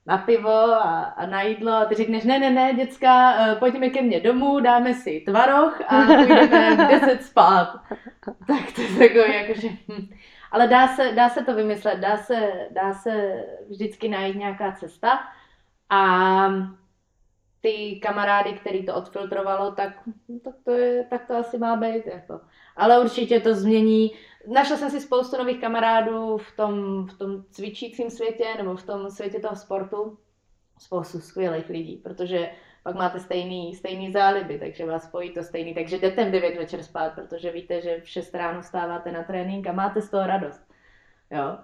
[0.06, 3.90] na pivo a, a na jídlo a ty řekneš, ne, ne, ne, děcka, eh, pojďme
[3.90, 7.80] ke mně domů, dáme si tvaroh a půjdeme v 10 spát.
[8.46, 9.68] Tak to je takový jakože...
[9.68, 10.08] Hm.
[10.52, 15.18] Ale dá se, dá se to vymyslet, dá se, dá se vždycky najít nějaká cesta
[15.90, 16.48] a
[17.60, 19.92] ty kamarády, který to odfiltrovalo, tak,
[20.44, 22.06] tak, to, je, tak to asi má být.
[22.06, 22.40] Jako.
[22.76, 24.10] Ale určitě to změní.
[24.46, 29.10] Našla jsem si spoustu nových kamarádů v tom, v tom cvičícím světě nebo v tom
[29.10, 30.18] světě toho sportu.
[30.78, 32.50] Spoustu skvělých lidí, protože
[32.82, 35.74] pak máte stejný, stejný záliby, takže vás spojí to stejný.
[35.74, 39.66] Takže jdete v 9 večer spát, protože víte, že v 6 ráno stáváte na trénink
[39.66, 40.62] a máte z toho radost.
[41.30, 41.58] Jo.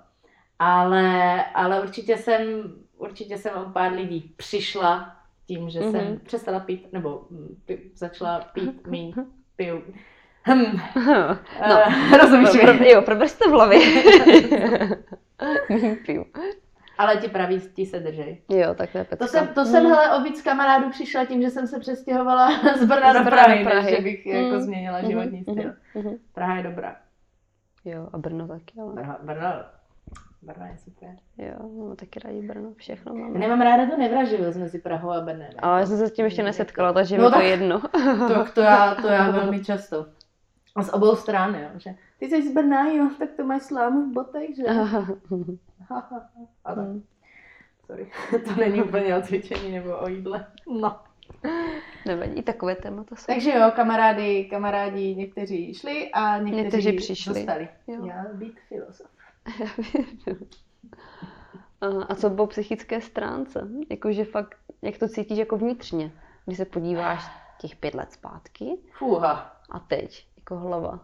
[0.58, 5.90] Ale, ale určitě jsem, určitě jsem o pár lidí přišla tím, že mm-hmm.
[5.90, 7.26] jsem přestala pít, nebo
[7.64, 9.14] pi, začala pít míň,
[9.56, 9.82] piju.
[10.46, 10.78] Hm.
[11.68, 12.78] No, Uh, rozumíš pro, mi?
[12.78, 13.78] pro, jo, prober si to v hlavě.
[16.06, 16.24] Piju.
[16.98, 18.42] Ale ti praví, ti se držej.
[18.48, 19.24] Jo, tak to je pecka.
[19.24, 19.90] To jsem, to jsem Mm.
[19.90, 23.58] hele, o víc kamarádů přišla tím, že jsem se přestěhovala z Brna Z do Prahy,
[23.64, 23.84] do Prahy.
[23.86, 24.60] než že bych jako Mm.
[24.60, 25.72] změnila Mhm, životní mhm, styl.
[25.94, 26.16] mhm.
[26.34, 26.96] Praha je dobrá.
[27.84, 29.48] Jo, a Brno taky, ale Brno, Brno,
[30.42, 31.08] Brno je super.
[31.38, 33.38] jo, máme taky rádi Brno, všechno Já máme.
[33.38, 35.50] nemám ráda tu nevraživost mezi Prahou a Brnem.
[35.58, 37.80] Ale já jsem se s tím ještě nesetkala, takže No mi to jedno.
[38.28, 40.06] To, to, já, to já velmi často.
[40.76, 41.68] A z obou stran, jo.
[41.76, 44.64] Že ty jsi z Brna, jo, tak to máš slámu v botech, že?
[45.94, 46.02] A
[46.74, 46.76] tak.
[46.76, 47.02] Mm.
[47.86, 48.10] Sorry,
[48.44, 50.46] to není úplně o cvičení nebo o jídle.
[50.80, 50.98] No.
[52.06, 53.24] Nevadí, i takové témata jsou.
[53.26, 57.34] Takže jo, kamarády, kamarádi, někteří šli a někteří, Někteří přišli.
[57.34, 57.68] zůstali.
[57.86, 58.02] Jo.
[58.02, 59.06] Měl být filozof.
[62.08, 63.68] A co po psychické stránce?
[63.90, 66.12] Jakože fakt, jak to cítíš jako vnitřně,
[66.46, 67.24] když se podíváš
[67.60, 69.56] těch pět let zpátky Fúha.
[69.70, 71.00] a teď, jako hlava.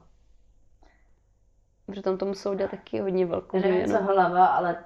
[1.87, 4.85] Protože tam to muselo dělat taky hodně velkou nevím, co hlava, ale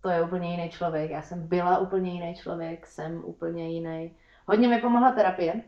[0.00, 1.10] to je úplně jiný člověk.
[1.10, 4.16] Já jsem byla úplně jiný člověk, jsem úplně jiný.
[4.46, 5.62] Hodně mi pomohla terapie,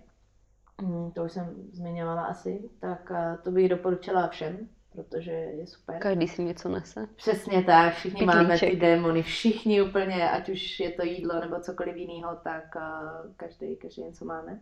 [0.83, 5.99] Mm, to už jsem zmiňovala asi, tak eh, to bych doporučila všem, protože je super.
[5.99, 7.07] Každý si něco nese.
[7.17, 8.71] Přesně tak, všichni máme Pytlíček.
[8.71, 12.81] ty démony, všichni úplně, ať už je to jídlo nebo cokoliv jiného, tak eh,
[13.37, 14.61] každý, každý něco máme.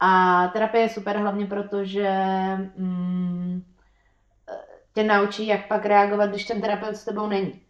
[0.00, 2.10] A terapie je super hlavně proto, že
[2.76, 3.62] mm,
[4.94, 7.60] tě naučí, jak pak reagovat, když ten terapeut s tebou není.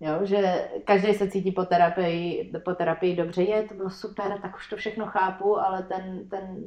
[0.00, 4.56] Jo, že každý se cítí po terapii, po terapii dobře, je, to bylo super, tak
[4.56, 6.64] už to všechno chápu, ale ten, ten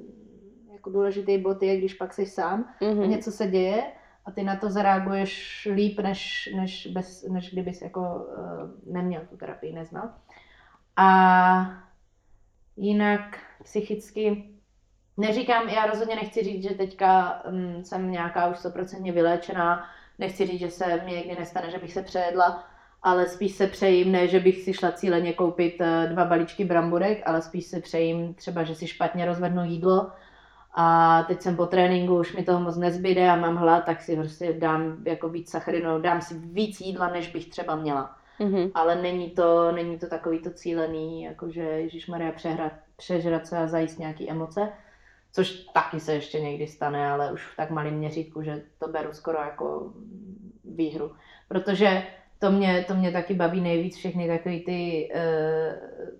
[0.73, 3.03] jako důležitý bod je, když pak jsi sám, Mhm.
[3.03, 3.83] a něco se děje
[4.25, 9.37] a ty na to zareaguješ líp, než, než, bez, než kdybys jako uh, neměl tu
[9.37, 10.09] terapii, neznal.
[10.95, 11.83] A
[12.77, 14.49] jinak psychicky
[15.17, 19.85] neříkám, já rozhodně nechci říct, že teďka um, jsem nějaká už 100% vyléčená,
[20.19, 22.63] nechci říct, že se mě někdy nestane, že bych se přejedla,
[23.03, 27.23] ale spíš se přejím, ne, že bych si šla cíleně koupit eh, dva balíčky bramburek,
[27.25, 30.11] ale spíš se přejím třeba, že si špatně rozvednu jídlo
[30.79, 34.15] a teď jsem po tréninku, už mi toho moc nezbyde a mám hlad, tak si
[34.15, 38.15] prostě dám jako víc sacharinů, dám si víc jídla, než bych třeba měla.
[38.39, 38.71] Mhm.
[38.73, 43.67] Ale není to, není to takový to cílený, jakože Ježíš Maria přehrat, přežrat se a
[43.67, 44.69] zajíst nějaký emoce,
[45.31, 49.13] což taky se ještě někdy stane, ale už v tak malém měřítku, že to beru
[49.13, 49.93] skoro jako
[50.63, 51.11] výhru.
[51.47, 52.03] Protože
[52.39, 56.17] to mě, to mě taky baví nejvíc všechny takový ty uh,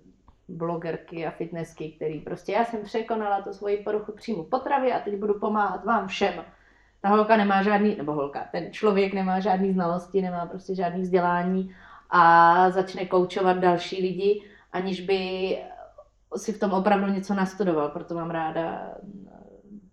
[0.48, 5.16] blogerky a fitnessky, který prostě já jsem překonala tu svoji poruchu příjmu potravy a teď
[5.16, 6.44] budu pomáhat vám všem.
[7.00, 11.74] Ta holka nemá žádný, nebo holka, ten člověk nemá žádný znalosti, nemá prostě žádný vzdělání
[12.10, 14.42] a začne koučovat další lidi,
[14.72, 15.58] aniž by
[16.36, 19.38] si v tom opravdu něco nastudoval, proto mám ráda eh,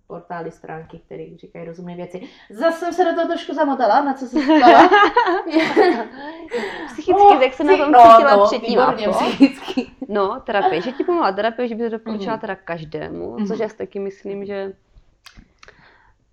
[0.08, 2.22] portály, stránky, které říkají rozumné věci.
[2.50, 4.90] Zase jsem se do toho trošku zamotala, na co se stala.
[6.88, 9.88] Psychicky, jak se na tom no, cítila no, předtím, výborně, psychicky.
[10.08, 12.42] No, terapie, že ti pomáhá terapie, že by to doporučila Mhm.
[12.42, 13.48] teda každému, Mhm.
[13.48, 14.74] což já si taky myslím, že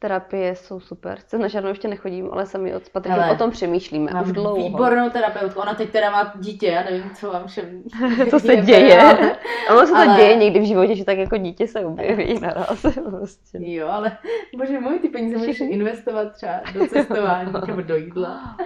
[0.03, 1.19] terapie jsou super.
[1.27, 4.33] Se na žádnou ještě nechodím, ale sami od Patrikem Hele, o tom přemýšlíme Mám už
[4.33, 4.57] dlouho.
[4.57, 7.83] výbornou terapeutku, ona teď teda má dítě, já nevím, co vám všem
[8.31, 9.01] Co se je, děje?
[9.03, 9.37] ale-
[9.71, 12.87] Ono se to ale- děje někdy v životě, že tak jako dítě se objeví naraz.
[13.11, 13.59] Prostě.
[13.61, 14.17] Jo, ale
[14.57, 18.57] bože můj, ty peníze můžeš investovat třeba do cestování nebo do jídla.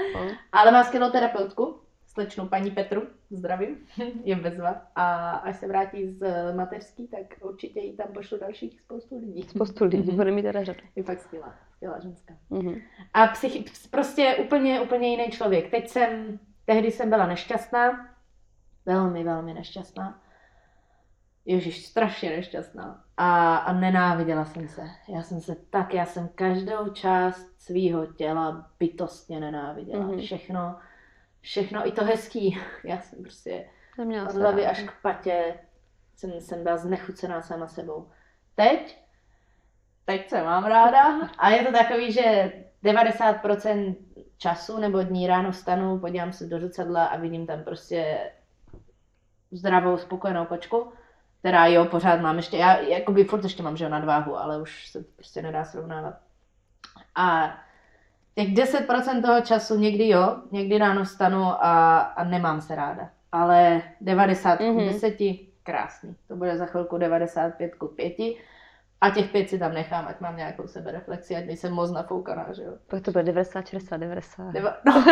[0.52, 1.76] Ale má skvělou terapeutku,
[2.16, 3.76] slečnou paní Petru, zdravím,
[4.24, 4.82] je bezva.
[4.94, 9.42] A až se vrátí z mateřský, tak určitě jí tam pošlu dalších spoustu lidí.
[9.42, 10.80] Spoustu lidí, bude mít teda řadu.
[10.96, 12.34] Je fakt skvělá, skvělá ženská.
[12.50, 12.80] Mhm.
[13.14, 15.70] A psychi- prostě úplně, úplně jiný člověk.
[15.70, 18.08] Teď jsem, tehdy jsem byla nešťastná,
[18.86, 20.22] velmi, velmi nešťastná.
[21.44, 23.04] Ježíš, strašně nešťastná.
[23.16, 24.82] A, a nenáviděla jsem se.
[25.08, 30.02] Já jsem se tak, já jsem každou část svýho těla bytostně nenáviděla.
[30.04, 30.10] Mhm.
[30.10, 30.24] Mm-hmm.
[30.24, 30.76] Všechno,
[31.46, 32.58] všechno, i to hezký.
[32.84, 33.68] Já jsem prostě
[33.98, 35.54] Neměla od hlavy až k patě
[36.16, 38.10] jsem, jsem byla znechucená sama sebou.
[38.54, 39.02] Teď,
[40.04, 42.52] teď se mám ráda a je to takový, že
[42.84, 43.96] 90%
[44.38, 48.30] času nebo dní ráno vstanu, podívám se do zrcadla a vidím tam prostě
[49.50, 50.92] zdravou, spokojenou kočku,
[51.38, 54.88] která jo, pořád mám ještě, já jakoby furt ještě mám, že jo, nadváhu, ale už
[54.88, 56.14] se to prostě nedá srovnávat.
[57.14, 57.58] A
[58.36, 63.08] těch 10% toho času někdy jo, někdy ráno vstanu a, a nemám se ráda.
[63.32, 64.76] Ale 90 Mhm.
[64.76, 64.86] mm-hmm.
[64.92, 65.16] 10
[65.62, 66.16] krásný.
[66.28, 68.14] To bude za chvilku 95 ku 5.
[69.00, 72.62] A těch pět si tam nechám, ať mám nějakou sebereflexi, ať nejsem moc nafoukaná, že
[72.62, 72.72] jo.
[72.86, 74.52] Pak to bude 90, 60, 90.
[74.52, 75.10] Nebo, no, to,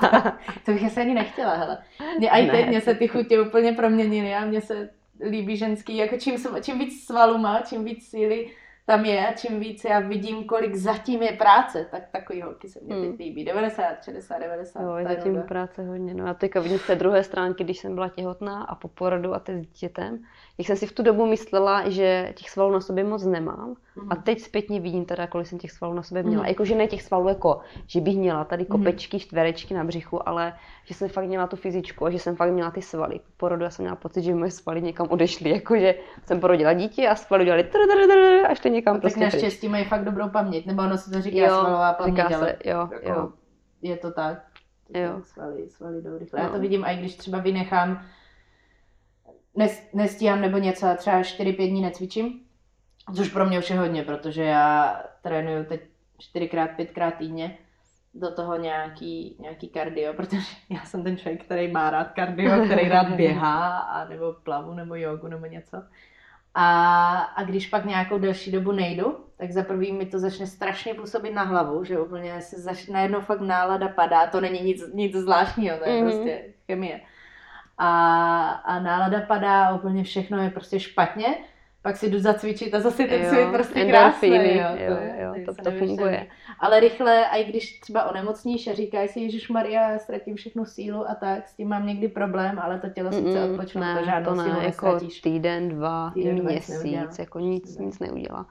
[0.00, 0.30] to,
[0.64, 1.78] to bych asi ani nechtěla, hele.
[2.18, 2.52] Mě, aj Ne.
[2.52, 4.88] teď mě se ty chutě úplně proměnily a mně se
[5.30, 8.50] líbí ženský, jako čím, čím víc svalu má, čím víc síly
[8.86, 12.80] tam je a čím víc já vidím, kolik zatím je práce, tak takový holky se
[12.82, 13.10] mě Hmm.
[13.10, 13.44] teď líbí.
[13.44, 14.82] 90, 60, 90.
[14.82, 15.46] Jo, je zatím nuda.
[15.46, 16.14] práce hodně.
[16.14, 19.34] No a teďka vidím z té druhé stránky, když jsem byla těhotná a po porodu
[19.34, 20.18] a teď s dítětem,
[20.62, 23.74] jak jsem si v tu dobu myslela, že těch svalů na sobě moc nemám.
[24.10, 26.42] A teď zpětně vidím teda, kolik jsem těch svalů na sobě měla.
[26.42, 26.48] Mhm.
[26.48, 28.70] Jakože ne těch svalů jako, že bych měla tady Mhm.
[28.70, 30.52] kopečky, čtverečky na břichu, ale
[30.84, 33.18] že jsem fakt měla tu fyzičku a že jsem fakt měla ty svaly.
[33.18, 35.50] Po porodu já jsem měla pocit, že moje svaly někam odešly.
[35.50, 35.94] Jakože
[36.26, 39.32] jsem porodila dítě a svaly dělali tr, tr, tr, a šli někam Tak prostě pryč.
[39.32, 42.46] naštěstí mají fakt dobrou paměť, nebo ono se to říká Jo, svalová paměť, říká ale
[42.46, 43.28] se, jo, jako, jo.
[43.82, 44.42] je to tak.
[44.92, 45.12] To Jo.
[45.14, 46.40] tak Svaly, svaly jdou rychle.
[46.40, 46.46] No.
[46.46, 48.02] Já to vidím, i když třeba vynechám,
[49.56, 52.40] nes, nestíhám nebo něco a třeba 4-5 dní necvičím,
[53.16, 55.80] což pro mě už je hodně, protože já trénuju teď
[56.34, 57.58] 4x, 5x týdně,
[58.14, 60.38] do toho nějaký, nějaký kardio, protože
[60.70, 64.94] já jsem ten člověk, který má rád kardio, který rád běhá, a nebo plavu, nebo
[64.94, 65.82] jogu, nebo něco.
[66.54, 70.94] A, a když pak nějakou delší dobu nejdu, tak za prvý mi to začne strašně
[70.94, 75.16] působit na hlavu, že úplně se začne najednou fakt nálada padá, to není nic, nic
[75.16, 76.08] zvláštního, to je Mhm.
[76.08, 76.12] mm-hmm.
[76.12, 77.00] prostě chemie.
[77.78, 81.26] A, a nálada padá, úplně všechno je prostě špatně,
[81.82, 84.28] pak si jdu zacvičit a zase ten Jo, svět prostě krásný.
[84.28, 85.86] Jo, jo, je- jo, je to- to nevyšel.
[85.86, 86.26] funguje.
[86.60, 90.64] Ale rychle, a i když třeba onemocníš a říkáš si, Ježíš Maria, já ztratím všechnu
[90.64, 93.84] sílu a tak, s tím mám někdy problém, ale to tělo si chce Mm, odpočnout,
[93.84, 95.20] ne, to žádnou to sílu ne, jako nestratíš.
[95.20, 97.08] týden, dva, Týden, dva měsíc, neudělá.
[97.18, 98.46] jako nic, nic neudělá.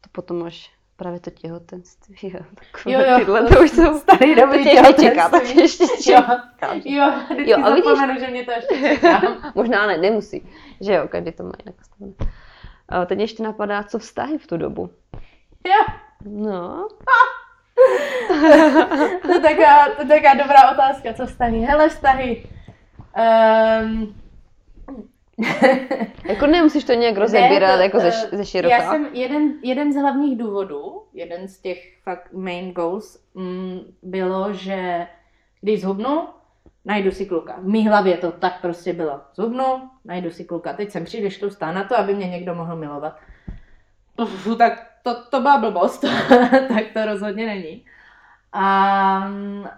[0.00, 4.34] To potom až právě to těhotenství, jo, takové Jo, jo, tyhle, to už jsou, Starý
[4.40, 5.60] dobrý tě ještě čeká, tě těhotenství.
[5.60, 6.72] ještě Jo, čeká.
[6.84, 9.22] jo, vždycky Jo, a vidíš- že mě to ještě čeká.
[9.54, 10.48] Možná ne, nemusí,
[10.80, 12.14] že jo, každý to má jinak nastavené.
[12.88, 14.90] A teď ještě napadá, co vztahy v tu dobu.
[15.66, 15.94] Jo,
[16.24, 16.88] No,
[19.22, 21.58] to je taková, to je taková dobrá otázka, co vztahy.
[21.60, 22.44] Hele, vztahy.
[23.82, 24.14] Um,
[26.28, 28.76] Jako nemusíš to nějak rozebírat Ne, jako ze, eh, ze široka.
[28.76, 34.52] Já jsem jeden, jeden z hlavních důvodů, jeden z těch fakt main goals, mm, bylo,
[34.52, 35.06] že
[35.60, 36.28] když zhubnu,
[36.84, 37.56] najdu si kluka.
[37.58, 39.20] V mý hlavě to tak prostě bylo.
[39.34, 40.72] Zhubnu, najdu si kluka.
[40.72, 43.18] Teď jsem příliš tlustá na to, aby mě někdo mohl milovat.
[44.16, 46.04] Uf, tak to, to byla blbost.
[46.68, 47.84] tak to rozhodně není.
[48.52, 49.68] A um,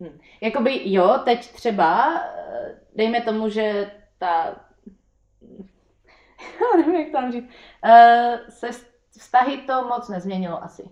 [0.00, 4.56] hm, jakoby jo, teď třeba, eh, dejme tomu, že ta
[6.60, 7.50] já nevím, jak to mám říct,
[7.84, 8.68] uh, se
[9.10, 10.90] vztahy to moc nezměnilo asi.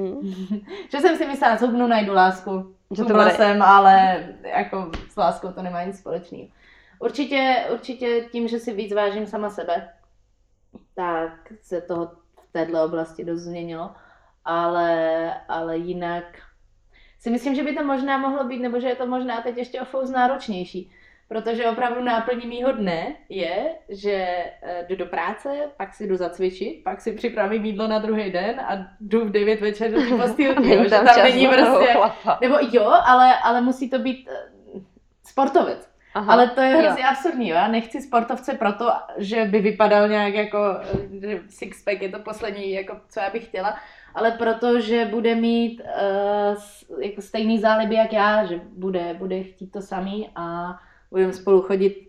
[0.00, 0.32] Hm.
[0.90, 2.76] že jsem si myslela, zhubnu, najdu lásku.
[2.90, 6.48] Že to jsem, ale jako s láskou to nemá nic společného.
[6.98, 9.88] Určitě, určitě tím, že si víc vážím sama sebe,
[10.94, 12.06] tak se toho
[12.48, 13.90] v této oblasti dost změnilo.
[14.44, 16.24] Ale, ale jinak
[17.22, 19.80] si myslím, že by to možná mohlo být, nebo že je to možná teď ještě
[19.80, 20.90] o fous náročnější.
[21.28, 24.26] Protože opravdu náplní mýho dne je, že
[24.62, 28.60] eh, jdu do práce, pak si jdu zacvičit, pak si připravím jídlo na druhý den
[28.60, 31.94] a jdu v 9 večer do té postýlky, jo, že tam není prostě...
[32.40, 34.80] Nebo jo, ale, ale musí to být eh,
[35.24, 35.92] sportovec.
[36.14, 36.32] Aha.
[36.32, 37.56] Ale to je hrozně absurdní, jo?
[37.56, 42.72] Já nechci sportovce proto, že by vypadal nějak jako, eh, že sixpack je to poslední,
[42.72, 43.76] jako co já bych chtěla,
[44.14, 49.66] ale proto, že bude mít uh, jako stejný záliby jak já, že bude, bude chtít
[49.72, 50.74] to samý a
[51.10, 52.08] budeme spolu chodit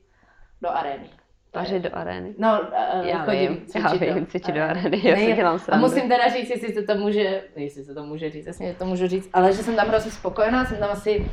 [0.61, 1.09] do arény.
[1.55, 2.35] Vařit do arény.
[2.37, 4.79] No, uh, Já chodit, vím, cvičit, já vím, cvičit do Arény.
[4.87, 5.85] arény, já si dělám A srandu.
[5.87, 8.85] musím teda říct, jestli se to může, jestli se to může říct, jasně, že to
[8.85, 11.31] můžu říct, ale že jsem tam hrozně spokojená, jsem tam asi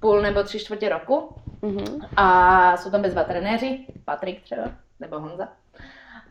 [0.00, 2.00] půl nebo tři čtvrtě roku Mhm.
[2.16, 4.62] a jsou tam bezva trenéři, Patrik třeba,
[5.00, 5.48] nebo Honza.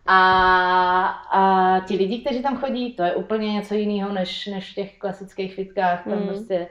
[0.07, 4.75] A, a ti lidi, kteří tam chodí, to je úplně něco jiného než, než v
[4.75, 6.03] těch klasických fitkách.
[6.03, 6.27] Tam Mm.
[6.27, 6.67] prostě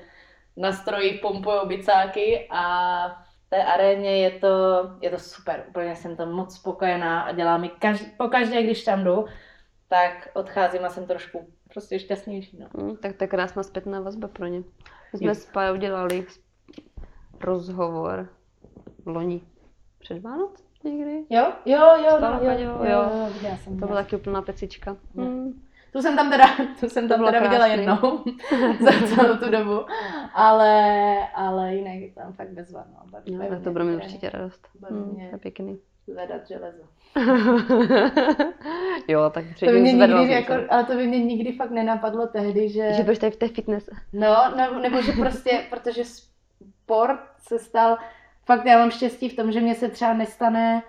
[0.56, 4.48] na stroji pumpují bicáky a v té aréně je to,
[5.00, 5.64] je to super.
[5.68, 9.24] Úplně jsem tam moc spokojená a dělá mi každý, pokaždé, když tam jdu,
[9.88, 12.58] tak odcházím a jsem trošku prostě šťastnější.
[12.58, 12.66] No.
[12.82, 14.62] Hm, tak to je krásná zpětná vazba pro ně.
[15.12, 16.26] My jsme s Pajou dělali
[17.40, 18.28] rozhovor
[19.06, 19.40] loni
[19.98, 21.24] před Vánoc někdy.
[21.30, 22.84] Jo, jo, jo, no, jo, jo, jo.
[22.84, 23.78] jo, viděla jsem.
[23.78, 24.96] To byla taky úplná pecička.
[25.14, 25.24] No.
[25.24, 25.62] Hm.
[25.92, 26.44] Tu jsem tam teda,
[26.80, 27.96] tu jsem tam teda viděla jednou
[28.80, 29.84] za celou tu dobu,
[30.34, 33.00] ale, ale jinak je tam fakt bezva, no.
[33.04, 34.68] No, tak to mě bude trénink, určitě radost.
[34.90, 35.28] Hm, mě.
[35.28, 35.78] to je pěkný.
[36.06, 36.82] Zvedat železo.
[39.08, 42.26] jo, tak To by mě zvedla nikdy, jako, ale to by mě nikdy fakt nenapadlo
[42.26, 42.92] tehdy, že...
[42.92, 43.90] Že budeš tady v té fitness.
[44.12, 47.98] No, nebo, nebo že prostě, protože sport se stal,
[48.46, 50.82] fakt já mám štěstí v tom, že mě se třeba nestane,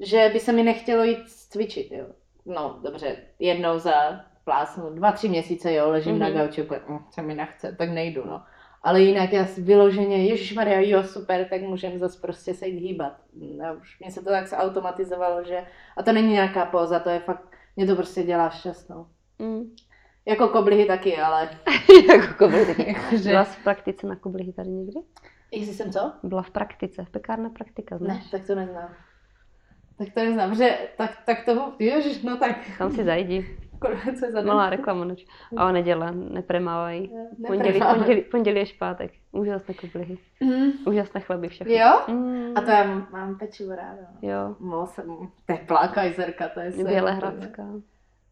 [0.00, 2.06] že by se mi nechtělo jít cvičit, jo.
[2.46, 3.92] No, dobře, jednou za
[4.44, 6.18] plásnu, dva, tři měsíce, jo, ležím mm-hmm.
[6.18, 6.36] na Mhm.
[6.38, 8.42] gauči, úplně, mm, se mi nechce, tak nejdu, no.
[8.82, 13.12] Ale jinak já si vyloženě, ježišmarja, jo, super, tak můžeme zase prostě se jít hýbat.
[13.62, 15.66] Já už mě se to tak zautomatizovalo, že,
[15.96, 19.06] a to není nějaká póza, to je fakt, mě to prostě dělá šťastnou.
[19.42, 19.74] Hm.
[20.26, 21.50] Jako koblihy taky, ale
[22.08, 25.00] jako koblihy Byla jsi v praktice na koblihy tady někdy?
[25.52, 26.12] Jestli jsem co?
[26.22, 28.30] Byla v praktice, v pekárna praktika, Ne, znáš?
[28.30, 28.88] tak to neznám.
[29.98, 33.58] Tak to neznám, že tak, tak to, ježiš, no tak, Tam si zajdi.
[34.06, 34.40] je za?
[34.42, 35.24] Malá reklama noč.
[35.56, 37.12] A neděle, nepremávají.
[37.46, 39.12] Pondělí, pondělí, pondělí je špátek.
[39.32, 40.18] Úžasné koblihy.
[40.40, 40.70] Mhm.
[40.86, 41.74] Úžasné chleby všechno.
[41.74, 42.00] Jo?
[42.08, 44.02] Mm, A to já mám, mám pečivo ráda.
[44.22, 44.28] no.
[44.28, 44.56] Jo.
[44.58, 45.00] Moc,
[45.46, 46.70] teplá kajzerka, to je.
[46.84, 47.66] Bělehradská.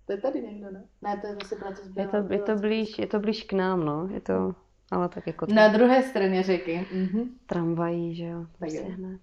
[0.06, 0.84] To je tady někdo, ne?
[1.02, 3.84] Ne, to je zase z Je to, je to, blíž, je to blíž k nám,
[3.84, 4.08] no.
[4.12, 4.54] Je to,
[4.90, 6.86] ale tak jako Na druhé straně řeky.
[6.92, 7.30] Mhm.
[7.46, 8.40] tramvají, že jo.
[8.40, 8.88] Tak Prostě jo.
[8.96, 9.20] hned.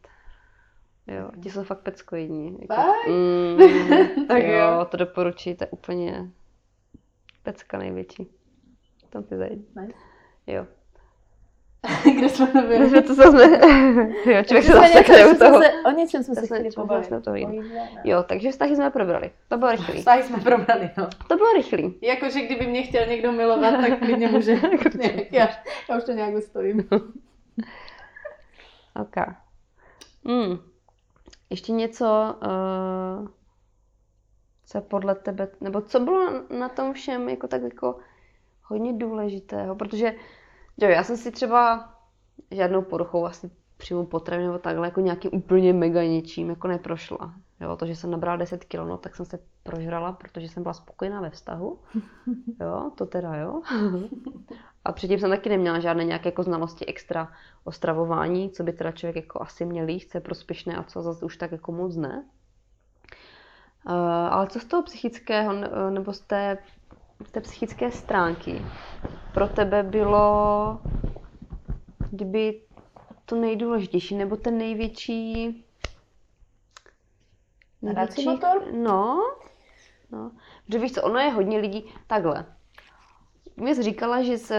[1.08, 2.58] Jo, ti jsou fakt peckojední.
[2.62, 3.08] Jako, Fakt?
[3.08, 3.58] mm,
[4.28, 4.86] Tak jo, jo.
[4.92, 6.30] to doporučuji, to je úplně
[7.44, 8.28] pecka největší.
[9.10, 9.76] Tam si zajít.
[9.76, 9.94] Nice.
[10.48, 10.68] Jo.
[12.18, 12.78] Kde jsme to byli?
[12.90, 13.44] Takže to jsme,
[14.34, 15.58] jo, člověk se zasekne něco- u toho.
[15.58, 17.10] jsme se- O něčem jsme se chtěli jsme pobavit.
[17.10, 17.60] vlastně to.
[18.04, 19.32] Jo, takže vztahy jsme probrali.
[19.48, 19.98] To bylo rychlý.
[20.00, 21.10] Vztahy jsme probrali, no.
[21.28, 21.98] To bylo rychlý.
[22.02, 24.54] Jakože kdyby mě chtěl někdo milovat, tak klidně může.
[25.32, 25.50] Já,
[25.90, 26.88] já už to nějak ustojím.
[29.02, 29.16] Ok.
[30.26, 30.58] Hmm.
[31.50, 32.36] Ještě něco,
[33.22, 33.28] uh,
[34.66, 37.98] co podle tebe, nebo co bylo na tom všem jako tak jako
[38.64, 40.14] hodně důležitého, protože
[40.82, 41.90] jo, já jsem si třeba
[42.52, 47.34] žádnou poruchou asi přímo potravy nebo takhle jako nějakým úplně mega něčím jako neprošla.
[47.62, 50.74] Jo, to, že jsem nabrala 10 kg, no, tak jsem se prožrala, protože jsem byla
[50.74, 51.80] spokojená ve vztahu.
[52.62, 53.62] Jo, to teda jo.
[54.86, 57.32] A předtím jsem taky neměla žádné nějaké jako znalosti extra
[57.64, 61.02] o stravování, co by teda člověk jako asi měl jíst, co je prospěšné a co
[61.02, 62.26] zase už tak jako moc ne.
[63.86, 63.94] Uh,
[64.32, 66.58] ale co z toho psychického ne- nebo z té,
[67.32, 68.62] té psychické stránky
[69.34, 70.80] pro tebe bylo,
[72.10, 72.62] kdyby
[73.26, 75.64] to nejdůležitější, nebo ten největší...
[77.84, 78.74] Hrací motor?
[78.74, 79.22] No,
[80.12, 80.32] no.
[80.66, 82.46] Protože víš co, ono je hodně lidí takhle.
[83.58, 84.54] Mě jsi říkala, že jsi,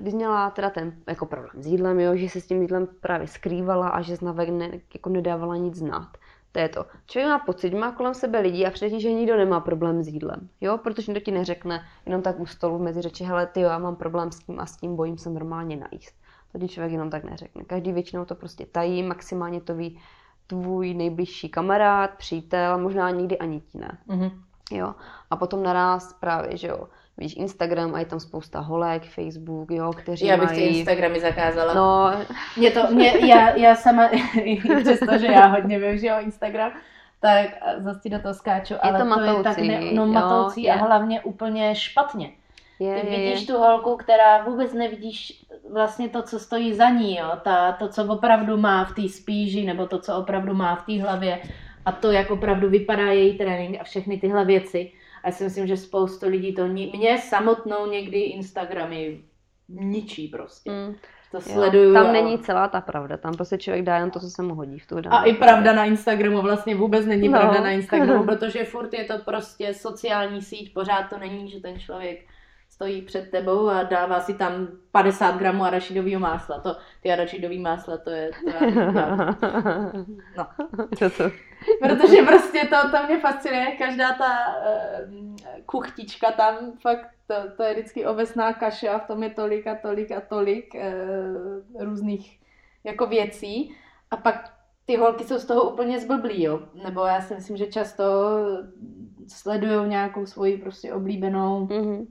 [0.00, 3.26] když měla teda ten jako problém s jídlem, jo, že se s tím jídlem právě
[3.28, 6.08] skrývala a že jsi navek ne, jako nedávala nic znát.
[6.52, 6.86] To je to.
[7.06, 10.08] Člověk má pocit, že má kolem sebe lidi a předtím, že nikdo nemá problém s
[10.08, 10.48] jídlem.
[10.60, 13.78] Jo, protože nikdo ti neřekne jenom tak u stolu mezi řeči, hele, ty jo, já
[13.78, 16.14] mám problém s tím a s tím, bojím se normálně najíst.
[16.52, 17.64] To ti člověk jenom tak neřekne.
[17.64, 20.00] Každý většinou to prostě tají, maximálně to ví
[20.46, 23.98] tvůj nejbližší kamarád, přítel, možná nikdy ani ti ne.
[24.06, 24.30] Mhm.
[24.72, 24.94] Jo.
[25.30, 26.88] A potom naraz právě, že jo,
[27.18, 30.78] víš, Instagram a je tam spousta holek, Facebook, jo, kteří Já bych ty mají...
[30.78, 31.74] Instagramy zakázala.
[31.74, 32.12] No,
[32.56, 34.06] Mě to, mě, já, já sama,
[34.42, 36.72] i přesto, že já hodně využiju Instagram,
[37.20, 37.46] tak
[37.78, 40.62] zase ti do toho skáču, ale to to, je tak matoucí, ne, no, jo, matoucí
[40.62, 40.72] je.
[40.72, 42.32] a hlavně úplně špatně.
[42.78, 43.46] je, Ty je, vidíš je.
[43.46, 47.32] tu holku, která vůbec nevidíš vlastně to, co stojí za ní, jo?
[47.42, 51.02] Ta, to, co opravdu má v té spíži, nebo to, co opravdu má v té
[51.02, 51.38] hlavě
[51.84, 54.92] a to, jak opravdu vypadá její trénink a všechny tyhle věci.
[55.24, 59.20] A já si myslím, že spoustu lidí to, ni- mě samotnou někdy Instagramy
[59.68, 60.70] ničí prostě.
[60.70, 60.94] Mm,
[61.30, 61.40] To jo.
[61.42, 61.94] sleduju.
[61.94, 64.54] Tam a- není celá ta pravda, tam prostě člověk dá jen to, co se mu
[64.54, 67.38] hodí v tu danou A i pravda na Instagramu vlastně vůbec není No.
[67.38, 71.78] pravda na Instagramu, protože furt je to prostě sociální síť, pořád to není, že ten
[71.80, 72.24] člověk
[72.72, 76.60] stojí před tebou a dává si tam 50 gramů arašidového másla.
[76.60, 78.30] To, ty arašidový másla, to je...
[78.44, 78.70] To je
[80.36, 80.46] no.
[80.98, 81.30] To?
[81.80, 84.38] Protože prostě to, to mě fascinuje, každá ta
[85.08, 85.24] uh,
[85.66, 89.74] kuchtička tam, fakt to, to je vždycky ovesná kaše a v tom je tolik a
[89.74, 92.40] tolik a tolik uh, různých
[92.84, 93.74] jako věcí
[94.10, 94.54] a pak
[94.86, 96.60] ty holky jsou z toho úplně zblblí, jo.
[96.84, 98.04] Nebo já si myslím, že často
[99.28, 102.06] sledují nějakou svoji prostě oblíbenou, Mhm.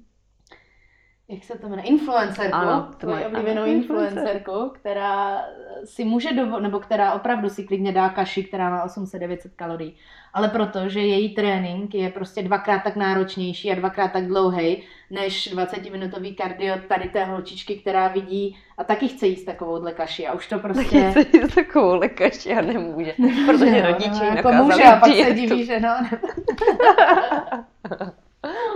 [1.31, 5.41] Jak se to jmenuje, influencerku, Ano, to tvoji mají- oblíbenou ano, influencerku, která
[5.83, 9.95] si může dovo- nebo která opravdu si klidně dá kaši, která má 800-900 kalorií.
[10.33, 16.35] Ale protože její trénink je prostě dvakrát tak náročnější a dvakrát tak dlouhý, než 20-minutový
[16.35, 20.27] kardio tady té holčičky, která vidí a taky chce jíst takovouhle kaši.
[20.27, 20.83] A už to prostě...
[20.83, 23.13] Taky chce jít takovou lékaři a nemůže,
[23.45, 25.89] protože Jo, rodiče jí no, jako může a pak se diví, že no,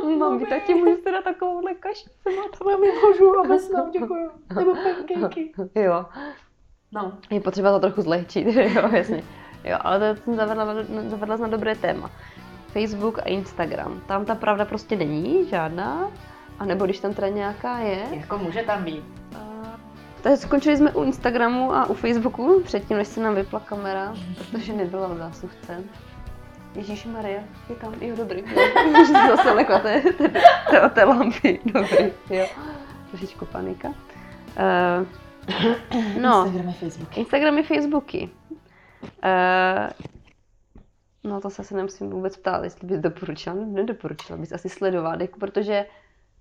[0.10, 2.06] Mami, taky můžu teda takovou lékař.
[2.66, 4.30] mami, můžu obecnou, děkuju.
[4.56, 5.51] Nebo pancakey.
[5.76, 6.06] Jo,
[6.91, 9.24] No, je potřeba to trochu zlehčit, jo, jasně.
[9.64, 10.66] Jo, ale to jsem zavedla,
[11.08, 12.12] zavedla na dobré téma.
[12.68, 14.01] Facebook a Instagram.
[14.08, 16.12] Tam ta pravda prostě není žádná.
[16.60, 18.03] A nebo když tam teda nějaká je.
[18.12, 19.03] jako může tam být.
[20.22, 24.16] Takže skončili jsme u Instagramu a u Facebooku, předtím, než se nám vypla kamera,
[24.51, 25.84] protože nebyla v zásuvce.
[26.76, 28.43] Ježíš Maria, je tam, jo dobrý,
[29.01, 30.30] už se zase lekla té, té,
[30.69, 32.45] té, té lampy, dobrý, jo.
[33.09, 33.88] Trošičku panika.
[33.88, 35.07] Uh,
[36.21, 37.17] no, Instagram a Facebook.
[37.17, 38.30] Instagramy, Facebooky.
[39.03, 39.89] Uh,
[41.23, 45.39] no to se asi nemusím vůbec ptát, jestli bys doporučila, nedoporučila bys asi sledovat, jako,
[45.39, 45.86] protože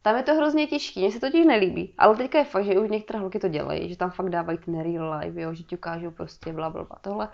[0.03, 2.79] tam je to hrozně těžké, mně se to totiž nelíbí, ale teďka je fakt, že
[2.79, 5.77] už některé holky to dělají, že tam fakt dávají ten real life, jo, že ti
[5.77, 6.99] ukážou prostě bla, bla, bla.
[7.01, 7.29] Tohle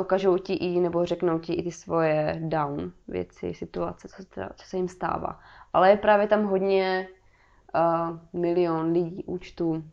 [0.00, 4.66] ukážou ti i, nebo řeknou ti i ty svoje down věci, situace, co, se co
[4.66, 5.40] se jim stává.
[5.72, 7.08] Ale je právě tam hodně
[7.74, 9.84] uh, milion lidí, účtů,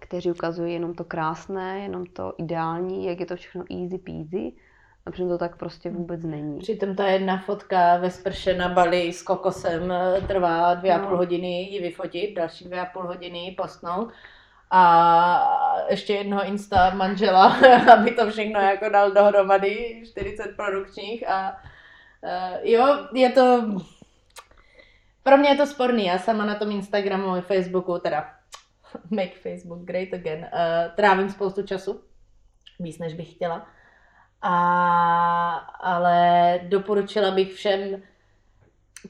[0.00, 4.52] kteří ukazují jenom to krásné, jenom to ideální, jak je to všechno easy peasy.
[5.06, 6.58] A přitom to tak prostě vůbec není.
[6.58, 11.08] Přitom ta jedna fotka ve sprše na Bali s kokosem eh, trvá dvě a No.
[11.08, 14.12] půl hodiny ji vyfotit, další dvě a půl hodiny ji postnout
[14.70, 15.34] a
[15.88, 17.46] ještě jednoho insta manžela,
[17.92, 21.56] aby to všechno jako dal dohromady, 40 produkčních a
[22.22, 23.64] uh, jo, je to,
[25.22, 28.30] pro mě je to sporný, já sama na tom Instagramu a Facebooku, teda
[29.10, 32.00] make Facebook great again, uh, trávím spoustu času,
[32.80, 33.66] víc než bych chtěla.
[34.42, 38.02] A, ale doporučila bych všem,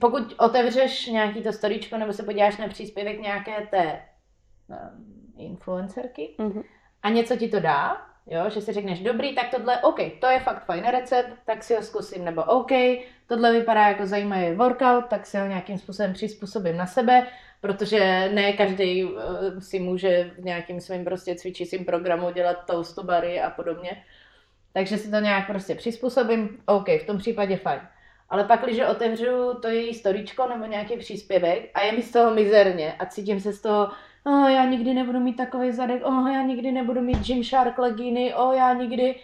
[0.01, 4.03] pokud otevřeš nějaký to storíčko nebo se podíváš na příspěvek nějaké té
[4.69, 6.63] um, influencerky Mhm.
[7.03, 10.41] a něco ti to dá, jo, že si řekneš, dobrý, tak tohle, OK, to je
[10.41, 12.71] fakt fajn recept, tak si ho zkusím, nebo OK,
[13.27, 17.27] tohle vypadá jako zajímavý workout, tak si ho nějakým způsobem přizpůsobím na sebe,
[17.61, 19.21] protože ne každý uh,
[19.59, 24.05] si může v nějakým svým prostě cvičícím programu dělat toastu bary a podobně.
[24.73, 27.81] Takže si to nějak prostě přizpůsobím, OK, v tom případě fajn.
[28.29, 32.35] Ale pak, když otevřu to její storíčko nebo nějaký příspěvek a je mi z toho
[32.35, 33.91] mizerně a cítím se z toho,
[34.25, 38.55] oh, já nikdy nebudu mít takový zadek, oh, já nikdy nebudu mít Gymshark legíny, oh,
[38.55, 39.21] já nikdy...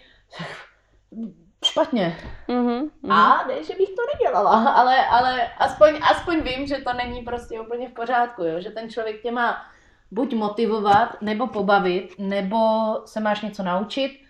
[1.65, 2.17] Špatně.
[2.49, 3.13] Mhm, mhm.
[3.13, 7.61] A ne, že bych to nedělala, ale, ale aspoň, aspoň vím, že to není prostě
[7.61, 8.61] úplně v pořádku, jo?
[8.61, 9.67] že ten člověk tě má
[10.11, 12.59] buď motivovat, nebo pobavit, nebo
[13.05, 14.21] se máš něco naučit,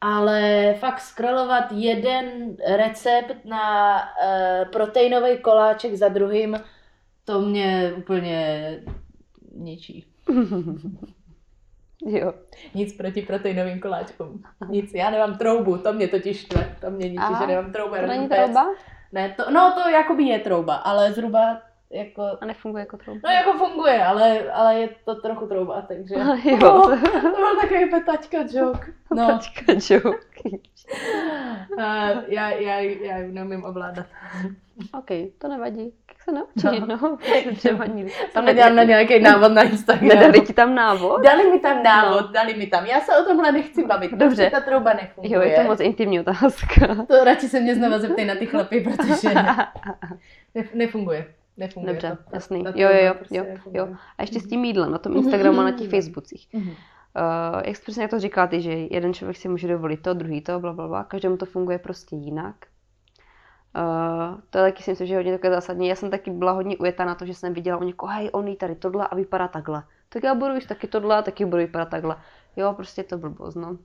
[0.00, 6.60] ale fakt scrollovat jeden recept na uh, proteinový koláček za druhým,
[7.24, 8.78] to mě úplně
[9.56, 10.04] ničí.
[12.06, 12.32] Jo.
[12.74, 14.42] Nic proti proteinovým koláčkům.
[14.68, 17.94] Nic, já nemám troubu, to mě totiž štve, to mě ničí, že nemám troubu.
[17.94, 18.66] To není trouba?
[19.12, 23.20] Ne, to, no to jakoby je trouba, ale zhruba jako, A nefunguje jako trouba.
[23.24, 26.14] no jako funguje, ale, ale je to trochu trouba, takže.
[26.44, 26.56] jo.
[26.62, 26.82] No,
[27.22, 28.92] to byl takový petačka joke.
[29.14, 30.33] No, Počkat, joke.
[31.78, 34.06] A já, já, já ji neumím ovládat.
[34.98, 35.08] OK,
[35.38, 35.92] to nevadí.
[36.08, 37.18] Jak se naučí, no.
[37.56, 38.12] Třeba nikdy.
[38.32, 40.08] Tam nedělám na nějaký návod na Instagram.
[40.08, 41.22] Nedali ti tam návod?
[41.22, 42.86] Dali mi tam návod, dali mi tam.
[42.86, 44.50] Já se o tomhle nechci bavit, Dobře.
[44.50, 45.34] ta trouba nefunguje.
[45.34, 46.94] Jo, je to moc intimní otázka.
[47.08, 49.34] To radši se mě znova zeptej na ty chlapy, protože
[50.54, 51.26] ne, nefunguje.
[51.56, 52.16] Nefunguje Dobře, to.
[52.16, 52.64] Ta- jasný.
[52.64, 53.80] ta Jo, jo, trouba jo, prostě jo, nefunguje.
[53.80, 53.88] jo.
[54.18, 56.48] A ještě s tím jídlem, na tom Instagramu a na těch Facebookcích.
[57.16, 60.40] Uh, jak přesně jak to říkala ty, že jeden člověk si může dovolit to, druhý
[60.40, 61.04] to, bla, bla, bla.
[61.04, 62.56] Každému to funguje prostě jinak.
[63.76, 65.88] Uh, to je taky si myslím, že je hodně takové zásadní.
[65.88, 68.48] Já jsem taky byla hodně ujetá na to, že jsem viděla u někoho, hej, on
[68.48, 69.82] jí tady tohle a vypadá takhle.
[70.08, 72.16] Tak já budu jíst taky tohle a taky budu vypadat takhle.
[72.56, 73.78] Jo, prostě je to blbost, no.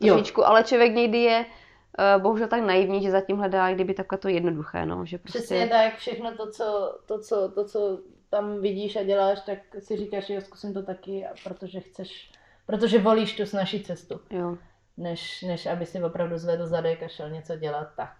[0.00, 4.28] Trošičku, ale člověk někdy je uh, bohužel tak naivní, že zatím hledá kdyby takhle to
[4.28, 5.06] jednoduché, no.
[5.06, 5.38] Že prostě...
[5.38, 7.98] Přesně tak, všechno to co, to, co, to, co
[8.30, 12.32] tam vidíš a děláš, tak si říkáš, že jo, zkusím to taky, protože chceš,
[12.70, 14.56] protože volíš tu snažší cestu, Jo.
[14.96, 18.14] než, než aby si opravdu zvedl zadek a šel něco dělat, tak,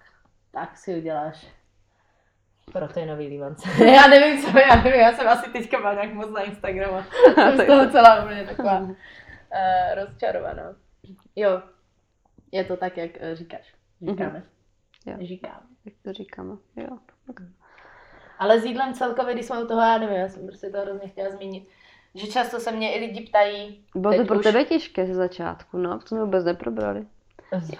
[0.51, 1.47] tak si uděláš
[2.73, 3.85] proteinový lívance.
[3.85, 7.03] já nevím, co já nevím, já jsem asi teďka byla nějak moc na Instagramu.
[7.35, 8.95] jsem z toho celá úplně taková uh,
[9.95, 10.75] rozčarovaná.
[11.37, 11.63] Jo,
[12.53, 13.75] je to tak, jak eh, říkáš.
[14.11, 14.43] Říkáme.
[15.07, 15.17] Jo.
[15.21, 15.63] Říkáme.
[15.85, 16.99] Jak to říkáme, jo.
[18.39, 21.09] Ale s jídlem celkově, když jsme u toho, já nevím, já jsem prostě to hrozně
[21.09, 21.69] chtěla zmínit,
[22.15, 25.79] že často se mě i lidi ptají, Bylo to pro už- tebe těžké ze začátku,
[25.79, 27.05] no, to jsme vůbec neprobrali.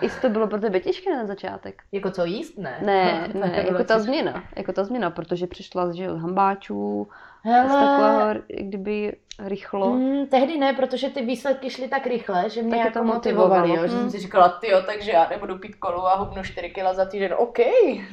[0.03, 1.83] Jestli to bylo pro tebe těžké na začátek?
[1.93, 2.79] jako co jíst, ne?
[2.85, 4.01] Ne, To ne, jako ta těžké.
[4.01, 7.09] změna, jako ta změna, protože přišla že z hambáčů,
[7.43, 9.91] z Hele, takového, jak kdyby rychlo.
[9.95, 13.83] Mm, tehdy ne, protože ty výsledky šly tak rychle, že mě Tak jako motivovaly, motivovalo.
[13.83, 14.01] jo, že Mm.
[14.01, 17.05] jsem si říkala, ty jo, takže já nebudu pít kolu a hubnu 4 kg za
[17.05, 17.59] týden, OK,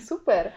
[0.07, 0.51] super.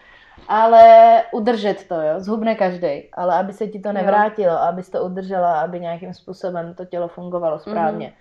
[0.47, 3.93] Ale udržet to, jo, zhubne každý, ale aby se ti to Jo.
[3.93, 8.13] nevrátilo, abys to udržela, aby nějakým způsobem to tělo fungovalo správně,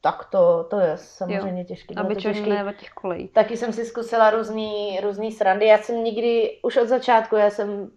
[0.00, 1.94] tak to, to je samozřejmě těžké.
[1.94, 2.78] bylo Aby to člověk těžký.
[2.78, 3.28] těch kolejí.
[3.28, 5.66] Taky jsem si zkusila různý, různý srandy.
[5.66, 7.90] Já jsem nikdy, už od začátku, já jsem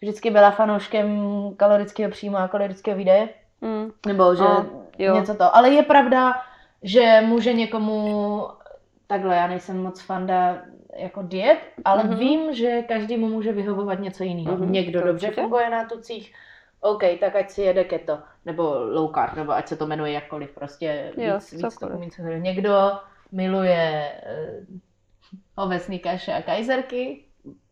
[0.00, 3.28] vždycky byla fanouškem kalorického příjmu a kalorického výdeje.
[3.60, 3.90] Mm.
[4.06, 4.66] Nebo že No,
[4.98, 5.14] jo.
[5.14, 5.56] něco to.
[5.56, 6.32] Ale je pravda,
[6.82, 8.42] že může někomu,
[9.06, 10.58] takhle, já nejsem moc fanda
[10.98, 12.16] jako diet, ale Mhm.
[12.16, 14.56] vím, že každému může vyhovovat něco jiného.
[14.56, 15.40] Mhm, Někdo to dobře určitě.
[15.42, 16.34] funguje na tucích,
[16.80, 20.50] OK, tak ať si jede keto, nebo low carb, nebo ať se to jmenuje jakkoliv,
[20.54, 21.88] prostě Jo, víc, víc to.
[22.38, 22.92] Někdo
[23.32, 24.12] miluje
[24.68, 27.24] uh, ovesný kaše a kajzerky,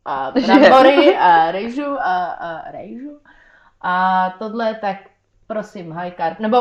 [0.05, 3.21] a brambory a rejžu a, a rejžu.
[3.81, 4.97] A tohle tak
[5.47, 6.39] prosím, high carb.
[6.39, 6.57] Nebo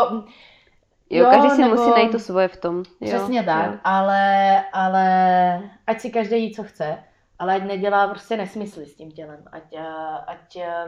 [1.18, 2.78] Jo, každý si nebo- musí najít to svoje v tom.
[2.78, 3.78] Jo, Přesně tak, Jo.
[3.84, 6.97] ale, ale ať si každý jí, co chce,
[7.39, 9.43] ale ať nedělá prostě nesmysly s tím tělem.
[9.51, 9.84] Ať, eh,
[10.28, 10.86] ať eh,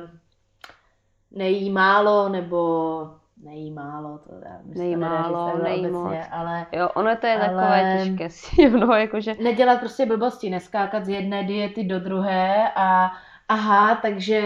[1.31, 3.09] nejí málo, nebo
[3.43, 6.27] nejí málo, to já myslím, Nejí málo, takhle nejí obecně, moc.
[6.31, 11.05] ale Jo, ono to je Ale- takové těžké si mnoho, jakože nedělat prostě blbosti, neskákat
[11.05, 13.11] z jedné diety do druhé a
[13.49, 14.41] aha, takže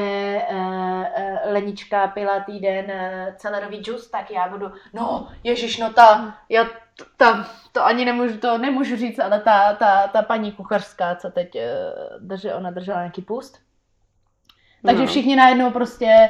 [0.52, 1.04] uh,
[1.46, 6.66] Lenička pila týden uh, celerový džus, tak já budu, no ježiš, no ta, já,
[7.18, 11.56] ta, to ani nemůžu, to nemůžu říct, ale ta, ta, ta paní kuchařská, co teď
[11.56, 11.62] uh,
[12.28, 13.60] drže, ona držela nějaký půst,
[14.86, 15.08] takže No.
[15.08, 16.30] všichni najednou prostě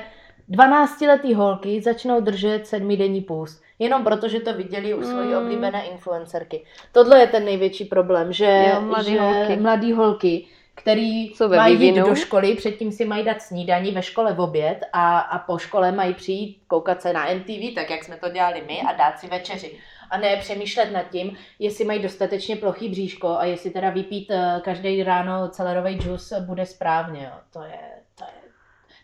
[0.51, 3.63] 12-letý holky začnou držet sedmidenní půst.
[3.79, 5.37] Jenom proto, že to viděli u svojí Mm.
[5.37, 6.65] oblíbené influencerky.
[6.91, 9.55] Tohle je ten největší problém, že, Jo, mladý že holky.
[9.57, 10.47] mladý holky,
[10.79, 14.85] který Co mají jít do školy, předtím si mají dát snídaní ve škole v oběd
[14.93, 18.63] a, a po škole mají přijít, koukat se na MTV, tak jak jsme to dělali
[18.67, 19.77] my a dát si večeři.
[20.09, 24.61] A ne přemýšlet nad tím, jestli mají dostatečně plochý bříško a jestli teda vypít eh,
[24.63, 27.23] každý ráno celerový džus bude správně.
[27.23, 27.39] Jo.
[27.53, 27.79] To je,
[28.15, 28.51] to je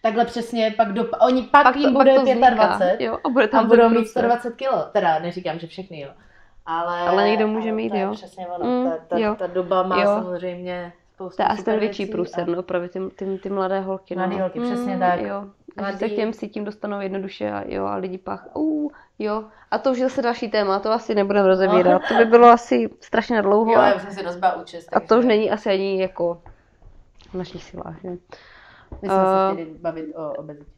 [0.02, 2.16] takhle přesně, pak, do, oni pak, pak jim bude
[2.50, 4.24] 25 Jo, a bude a tam budou ten mít průser.
[4.24, 4.84] 120 kilo.
[4.92, 6.10] Teda neříkám, že všechny, jo.
[6.66, 8.12] Ale, Ale někdo může ale mít, jo.
[8.14, 8.66] přesně ono.
[8.66, 9.36] Mm, ta, ta, jo.
[9.36, 10.22] ta, doba má Jo.
[10.22, 13.80] samozřejmě spoustu To je asi ten větší průser, a- no, právě ty, ty, ty mladé
[13.82, 14.16] holky.
[14.16, 14.40] Mladý no.
[14.42, 15.22] holky, přesně tak.
[15.22, 15.36] Jo,
[15.78, 18.56] a že se Mladý- k těm si tím dostanou jednoduše a jo, a lidi pak,
[18.56, 19.44] uh, jo.
[19.72, 22.02] A to už je zase další téma, to asi nebudeme rozebírat.
[22.08, 23.72] To by bylo asi strašně dlouho.
[23.72, 24.90] Jo, a- já už jsem si byla účest.
[24.96, 26.42] a to už není asi ani jako
[27.30, 28.10] v našich silách, že?
[28.10, 28.18] My
[29.02, 30.75] jsme se Eh, chtěli bavit o obezitě.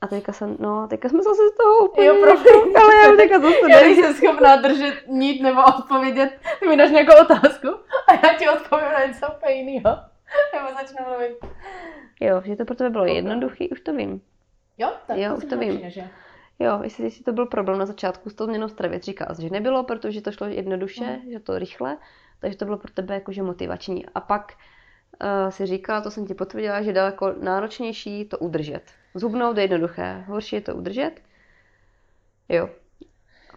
[0.00, 2.76] A teďka jsem, no, teďka jsme zase z toho úplně, Jo, promiň.
[2.76, 6.38] ale já teďka zase Já nejsem schopná držet nít nebo odpovědět.
[6.60, 7.68] Ty mi dáš nějakou otázku
[8.06, 9.90] a já ti odpovím na něco úplně jinýho.
[10.54, 11.38] Nebo začnu mluvit.
[12.20, 14.20] Jo, že to pro tebe bylo jednoduchý, už to vím.
[14.78, 15.90] Jo, tak Jo, to už to vím.
[15.90, 16.08] že?
[16.58, 19.84] Jo, jestli, jestli to byl problém na začátku s tou změnou stravy, říkal že nebylo,
[19.84, 21.30] protože to šlo jednoduše, Mhm.
[21.32, 21.96] že to rychle,
[22.40, 24.06] takže to bylo pro tebe jakože motivační.
[24.14, 24.52] A pak
[25.50, 28.82] si říkala, to jsem ti potvrdila, že daleko náročnější to udržet.
[29.14, 31.12] Zhubnout je jednoduché, horší je to udržet.
[32.48, 32.68] Jo.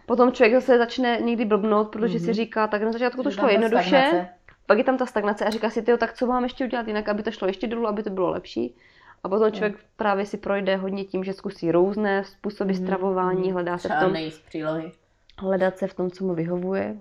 [0.06, 2.34] Potom člověk zase začne někdy blbnout, protože si Mhm.
[2.34, 4.28] říká, tak na začátku to šlo jednoduše, stagnace.
[4.66, 7.08] pak je tam ta stagnace a říká si, tyjo, tak co mám ještě udělat jinak,
[7.08, 8.76] aby to šlo ještě dolů, aby to bylo lepší.
[9.24, 13.52] A potom člověk právě si projde hodně tím, že zkusí různé způsoby Mhm, stravování, mhm.
[13.52, 14.14] hledá se v tom,
[14.46, 14.92] přílohy.
[15.38, 16.96] hledat se v tom, co mu vyhovuje.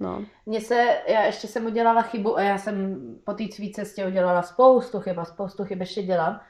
[0.00, 0.24] No.
[0.46, 4.42] Mně se, já ještě jsem udělala chybu a já jsem po té svý cestě udělala
[4.42, 6.40] spoustu chyb a spoustu chyb ještě dělám.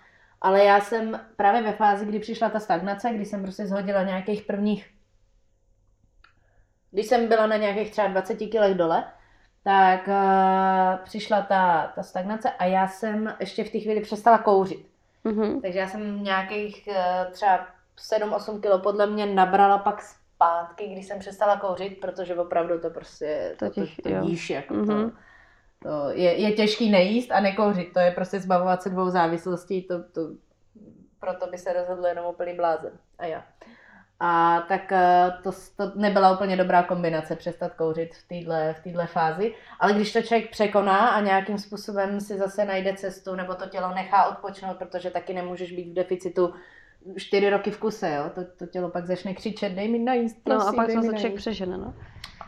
[0.40, 4.42] Ale já jsem právě ve fázi, kdy přišla ta stagnace, kdy jsem prostě zhodila nějakých
[4.42, 4.94] prvních,
[6.94, 9.04] když jsem byla na nějakých třeba 20 kilech dole,
[9.64, 14.86] tak uh, přišla ta, ta stagnace a já jsem ještě v té chvíli přestala kouřit.
[15.24, 15.60] Mhm.
[15.60, 17.66] Takže já jsem nějakých uh, třeba
[17.98, 20.02] 7-8 kilo podle mě nabrala pak
[20.34, 24.74] zpátky, když jsem přestala kouřit, protože opravdu to prostě To to, to, to jíš jako
[24.74, 25.10] Mhm.
[25.10, 25.16] to,
[25.82, 30.02] to je, je těžký nejíst a nekouřit, to je prostě zbavovat se dvou závislostí, to,
[30.02, 30.20] to,
[31.20, 33.44] proto by se rozhodl jenom úplný blázen a já.
[34.20, 39.06] A tak eh, to, to nebyla úplně dobrá kombinace přestat kouřit v téhle v téhle
[39.06, 43.66] fázi, ale když to člověk překoná a nějakým způsobem si zase najde cestu, nebo to
[43.68, 46.54] tělo nechá odpočnout, protože taky nemůžeš být v deficitu
[47.16, 48.30] čtyři roky v kuse, jo?
[48.34, 51.34] To, to tělo pak začne křičet, dej mi najíst, No prosím, a pak se člověk
[51.34, 51.94] přežene, no.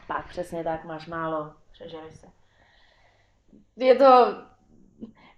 [0.07, 2.27] Pak přesně tak, máš málo, přežereš se.
[3.77, 4.35] Je to...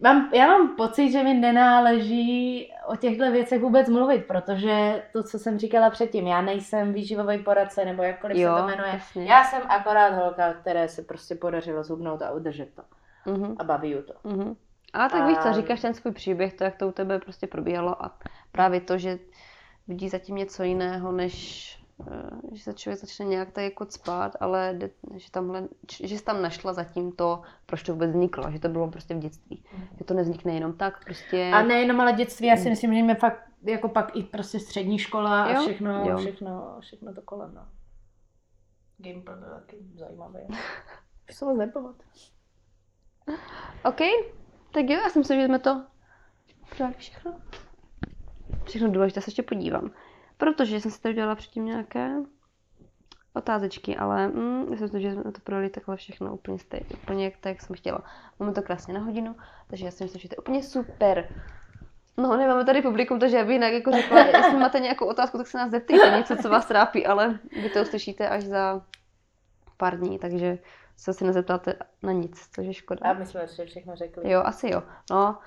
[0.01, 5.39] Mám, já mám pocit, že mi nenáleží o těchto věcech vůbec mluvit, protože to, co
[5.39, 8.89] jsem říkala předtím, já nejsem výživový poradce, nebo jakkoliv Jo, se to jmenuje.
[8.93, 9.25] jasně.
[9.25, 12.83] Já jsem akorát holka, které se prostě podařilo zhubnout a udržet to.
[13.33, 13.57] Mhm.
[13.59, 14.13] A baví ju to.
[14.25, 14.57] Mhm.
[14.93, 17.47] A tak víš co, A- říkáš ten svůj příběh, to, jak to u tebe prostě
[17.47, 18.19] probíhalo a
[18.53, 19.19] právě to, že
[19.89, 21.69] vidí zatím něco jiného, než
[22.11, 24.79] eh, že se člověk začne nějak tak jako spát, ale
[25.17, 25.69] že, tamhle,
[26.03, 29.19] že jsi tam našla zatím to, proč to vůbec vzniklo, že to bylo prostě v
[29.19, 29.65] dětství.
[29.99, 31.51] Že to nevznikne jenom tak, prostě...
[31.55, 34.99] A nejenom ale dětství, já si myslím, že mě fakt jako pak i prostě střední
[34.99, 36.17] škola a Jo, všechno, jo.
[36.17, 37.55] všechno, všechno to kolem.
[37.55, 37.67] No.
[38.99, 40.41] Gameplay byl taky zajímavý.
[41.31, 42.09] Už se moc nepamatuju.
[43.85, 44.01] OK,
[44.79, 45.85] tak jo, já si myslím, že jsme to
[46.69, 47.35] probrali všechno.
[48.65, 49.91] Všechno důležité se ještě podívám.
[50.37, 52.13] Protože jsem si tady udělala předtím nějaké
[53.33, 57.31] otázečky, ale mm, já si myslím, že jsme to projeli takhle všechno úplně stejně, úplně
[57.31, 58.05] tak, jak jsem chtěla.
[58.39, 61.29] Máme to krásně na hodinu, takže já si myslím, že to je úplně super.
[62.17, 65.47] No, nemáme tady publikum, takže já bych jinak jako řekla, jestli máte nějakou otázku, tak
[65.47, 68.83] se nás zeptejte, něco, co vás trápí, ale vy to uslyšíte až za
[69.77, 70.59] pár dní, takže
[70.99, 73.01] se asi nezeptáte na nic, což je škoda.
[73.11, 74.31] A my jsme ještě všechno řekli.
[74.31, 74.83] Jo, asi jo.
[75.11, 75.39] No,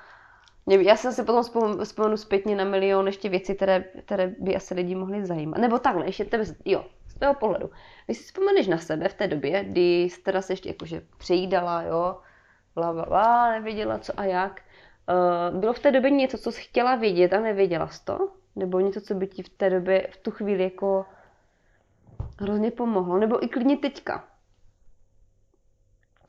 [0.67, 4.73] já si asi potom vzpomenu, vzpomenu zpětně na milion ještě věcí, které, které by asi
[4.73, 5.57] lidi mohly zajímat.
[5.57, 7.69] Nebo takhle, ještě tebe, jo, z tvého pohledu.
[8.05, 11.81] Když si vzpomeneš na sebe v té době, kdy jsi teda se ještě jakože přejídala,
[11.81, 12.17] jo,
[12.75, 14.61] bla, bla, bla, nevěděla co a jak.
[15.51, 18.29] Uh, bylo v té době něco, co jsi chtěla vědět a nevěděla jsi to?
[18.55, 21.05] Nebo něco, co by ti v té době, v tu chvíli jako
[22.39, 23.17] hrozně pomohlo?
[23.17, 24.30] Nebo i klidně teďka?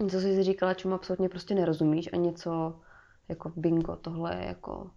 [0.02, 2.80] Něco jsi si říkala, čemu absolutně prostě nerozumíš a něco
[3.28, 4.90] jako bingo, tohle je jako...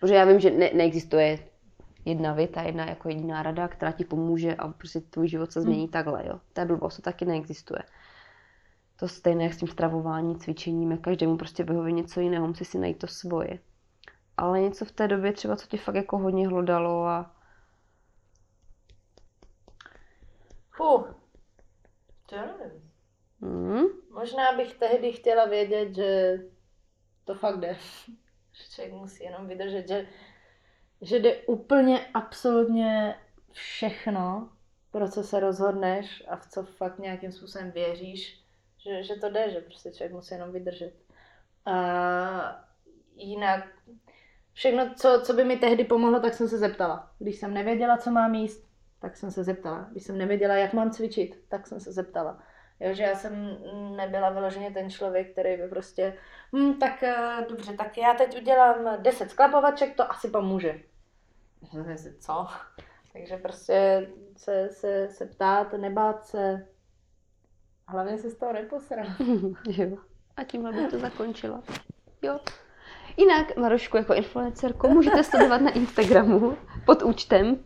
[0.00, 1.38] Protože já vím, že ne, neexistuje
[2.04, 5.82] jedna věta, jedna jako jediná rada, která ti pomůže a prostě tvůj život se změní
[5.82, 5.92] hmm.
[5.92, 6.40] takhle, jo.
[6.52, 7.82] Ta blbost to taky neexistuje.
[8.96, 12.78] To stejné jak s tím stravování, cvičením, jak každému prostě vyhovuje něco jiného, musí si
[12.78, 13.58] najít to svoje.
[14.36, 17.34] Ale něco v té době třeba, co tě fakt jako hodně hlodalo a
[20.70, 21.14] Fuh.
[22.26, 22.87] To já nevím.
[23.40, 26.38] Hmm, Možná bych tehdy chtěla vědět, že
[27.24, 27.76] to fakt jde.
[28.52, 30.06] Že člověk musí jenom vydržet, že,
[31.02, 33.14] že jde úplně absolutně
[33.52, 34.50] všechno,
[34.90, 38.44] pro co se rozhodneš a v co fakt nějakým způsobem věříš,
[38.78, 40.92] že, že to jde, že prostě člověk musí jenom vydržet.
[41.64, 42.66] A
[43.16, 43.64] jinak
[44.52, 47.10] všechno, co, co by mi tehdy pomohlo, tak jsem se zeptala.
[47.18, 48.68] Když jsem nevěděla, co mám jíst,
[49.00, 49.88] tak jsem se zeptala.
[49.90, 52.42] Když jsem nevěděla, jak mám cvičit, tak jsem se zeptala.
[52.80, 53.58] Jo, že já jsem
[53.96, 56.16] nebyla vyloženě ten člověk, který by prostě,
[56.56, 60.80] hm, tak eh, dobře, tak já teď udělám 10 sklapovaček, to asi pomůže.
[62.20, 62.46] Co?
[63.12, 66.66] Takže prostě se, se, se ptát, nebát se,
[67.88, 69.08] hlavně se z toho neposrat.
[69.68, 69.98] jo.
[70.36, 71.62] A tímhle bych to zakončila.
[72.22, 72.40] Jo.
[73.16, 76.56] Jinak Marošku jako influencerku můžete sledovat na Instagramu
[76.86, 77.64] pod účtem,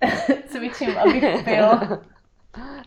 [0.46, 1.98] Cvičím, abych pil.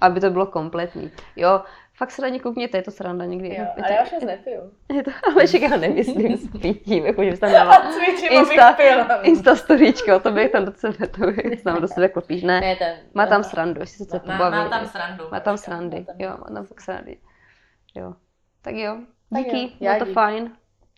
[0.02, 1.12] Aby to bylo kompletní.
[1.36, 1.62] Jo,
[1.94, 3.48] fakt se na ně koukněte, je to sranda někdy.
[3.48, 4.72] Jo, je ale já už nic nepiju.
[4.94, 8.76] je to, ale však já nemyslím s pitím, jako že tam dala Cvičím, Insta.
[9.24, 12.62] Insta storíčko, to bych tam do sebe, to bych tam do sebe klopíš, ne?
[12.62, 14.56] Ne, ten, Má tam srandu, jestli se to má, pobaví.
[14.58, 15.24] má tam srandu.
[15.32, 17.18] Má tam srandy, jo, má tam fakt srandy.
[17.96, 18.14] Jo,
[18.62, 18.98] tak jo,
[19.30, 20.52] díky, bylo to fajn.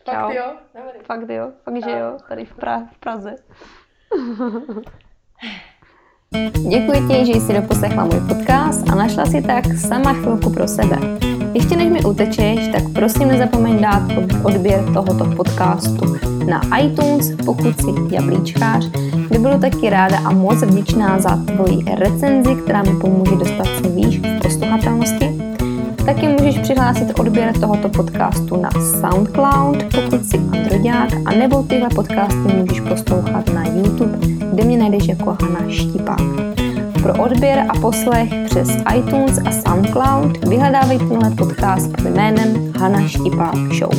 [0.04, 0.30] Fakt Čau.
[0.32, 0.52] jo?
[0.74, 1.00] Dobrý.
[1.04, 3.36] Fakt jo, fakt že jo, tady v, pra- v Praze.
[6.70, 10.98] Děkuji ti, že jsi doposlechla můj podcast a našla si tak sama chvilku pro sebe.
[11.54, 14.02] Ještě než mi utečeš, tak prosím nezapomeň dát
[14.42, 16.16] odběr tohoto podcastu
[16.50, 18.90] na iTunes, pokud jsi jablíčkář,
[19.28, 23.88] kde budu taky ráda a moc vděčná za tvoji recenzi, která mi pomůže dostat se
[23.88, 25.39] výš v posluchatelnosti.
[26.06, 32.54] Taky můžeš přihlásit odběr tohoto podcastu na SoundCloud, pokud jsi androďák, a nebo tyhle podcasty
[32.56, 34.18] můžeš poslouchat na YouTube,
[34.52, 36.20] kde mě najdeš jako Hana Štipák.
[37.02, 43.74] Pro odběr a poslech přes iTunes a SoundCloud vyhledávej tenhle podcast pod jménem Hana Štipák
[43.78, 43.92] Show.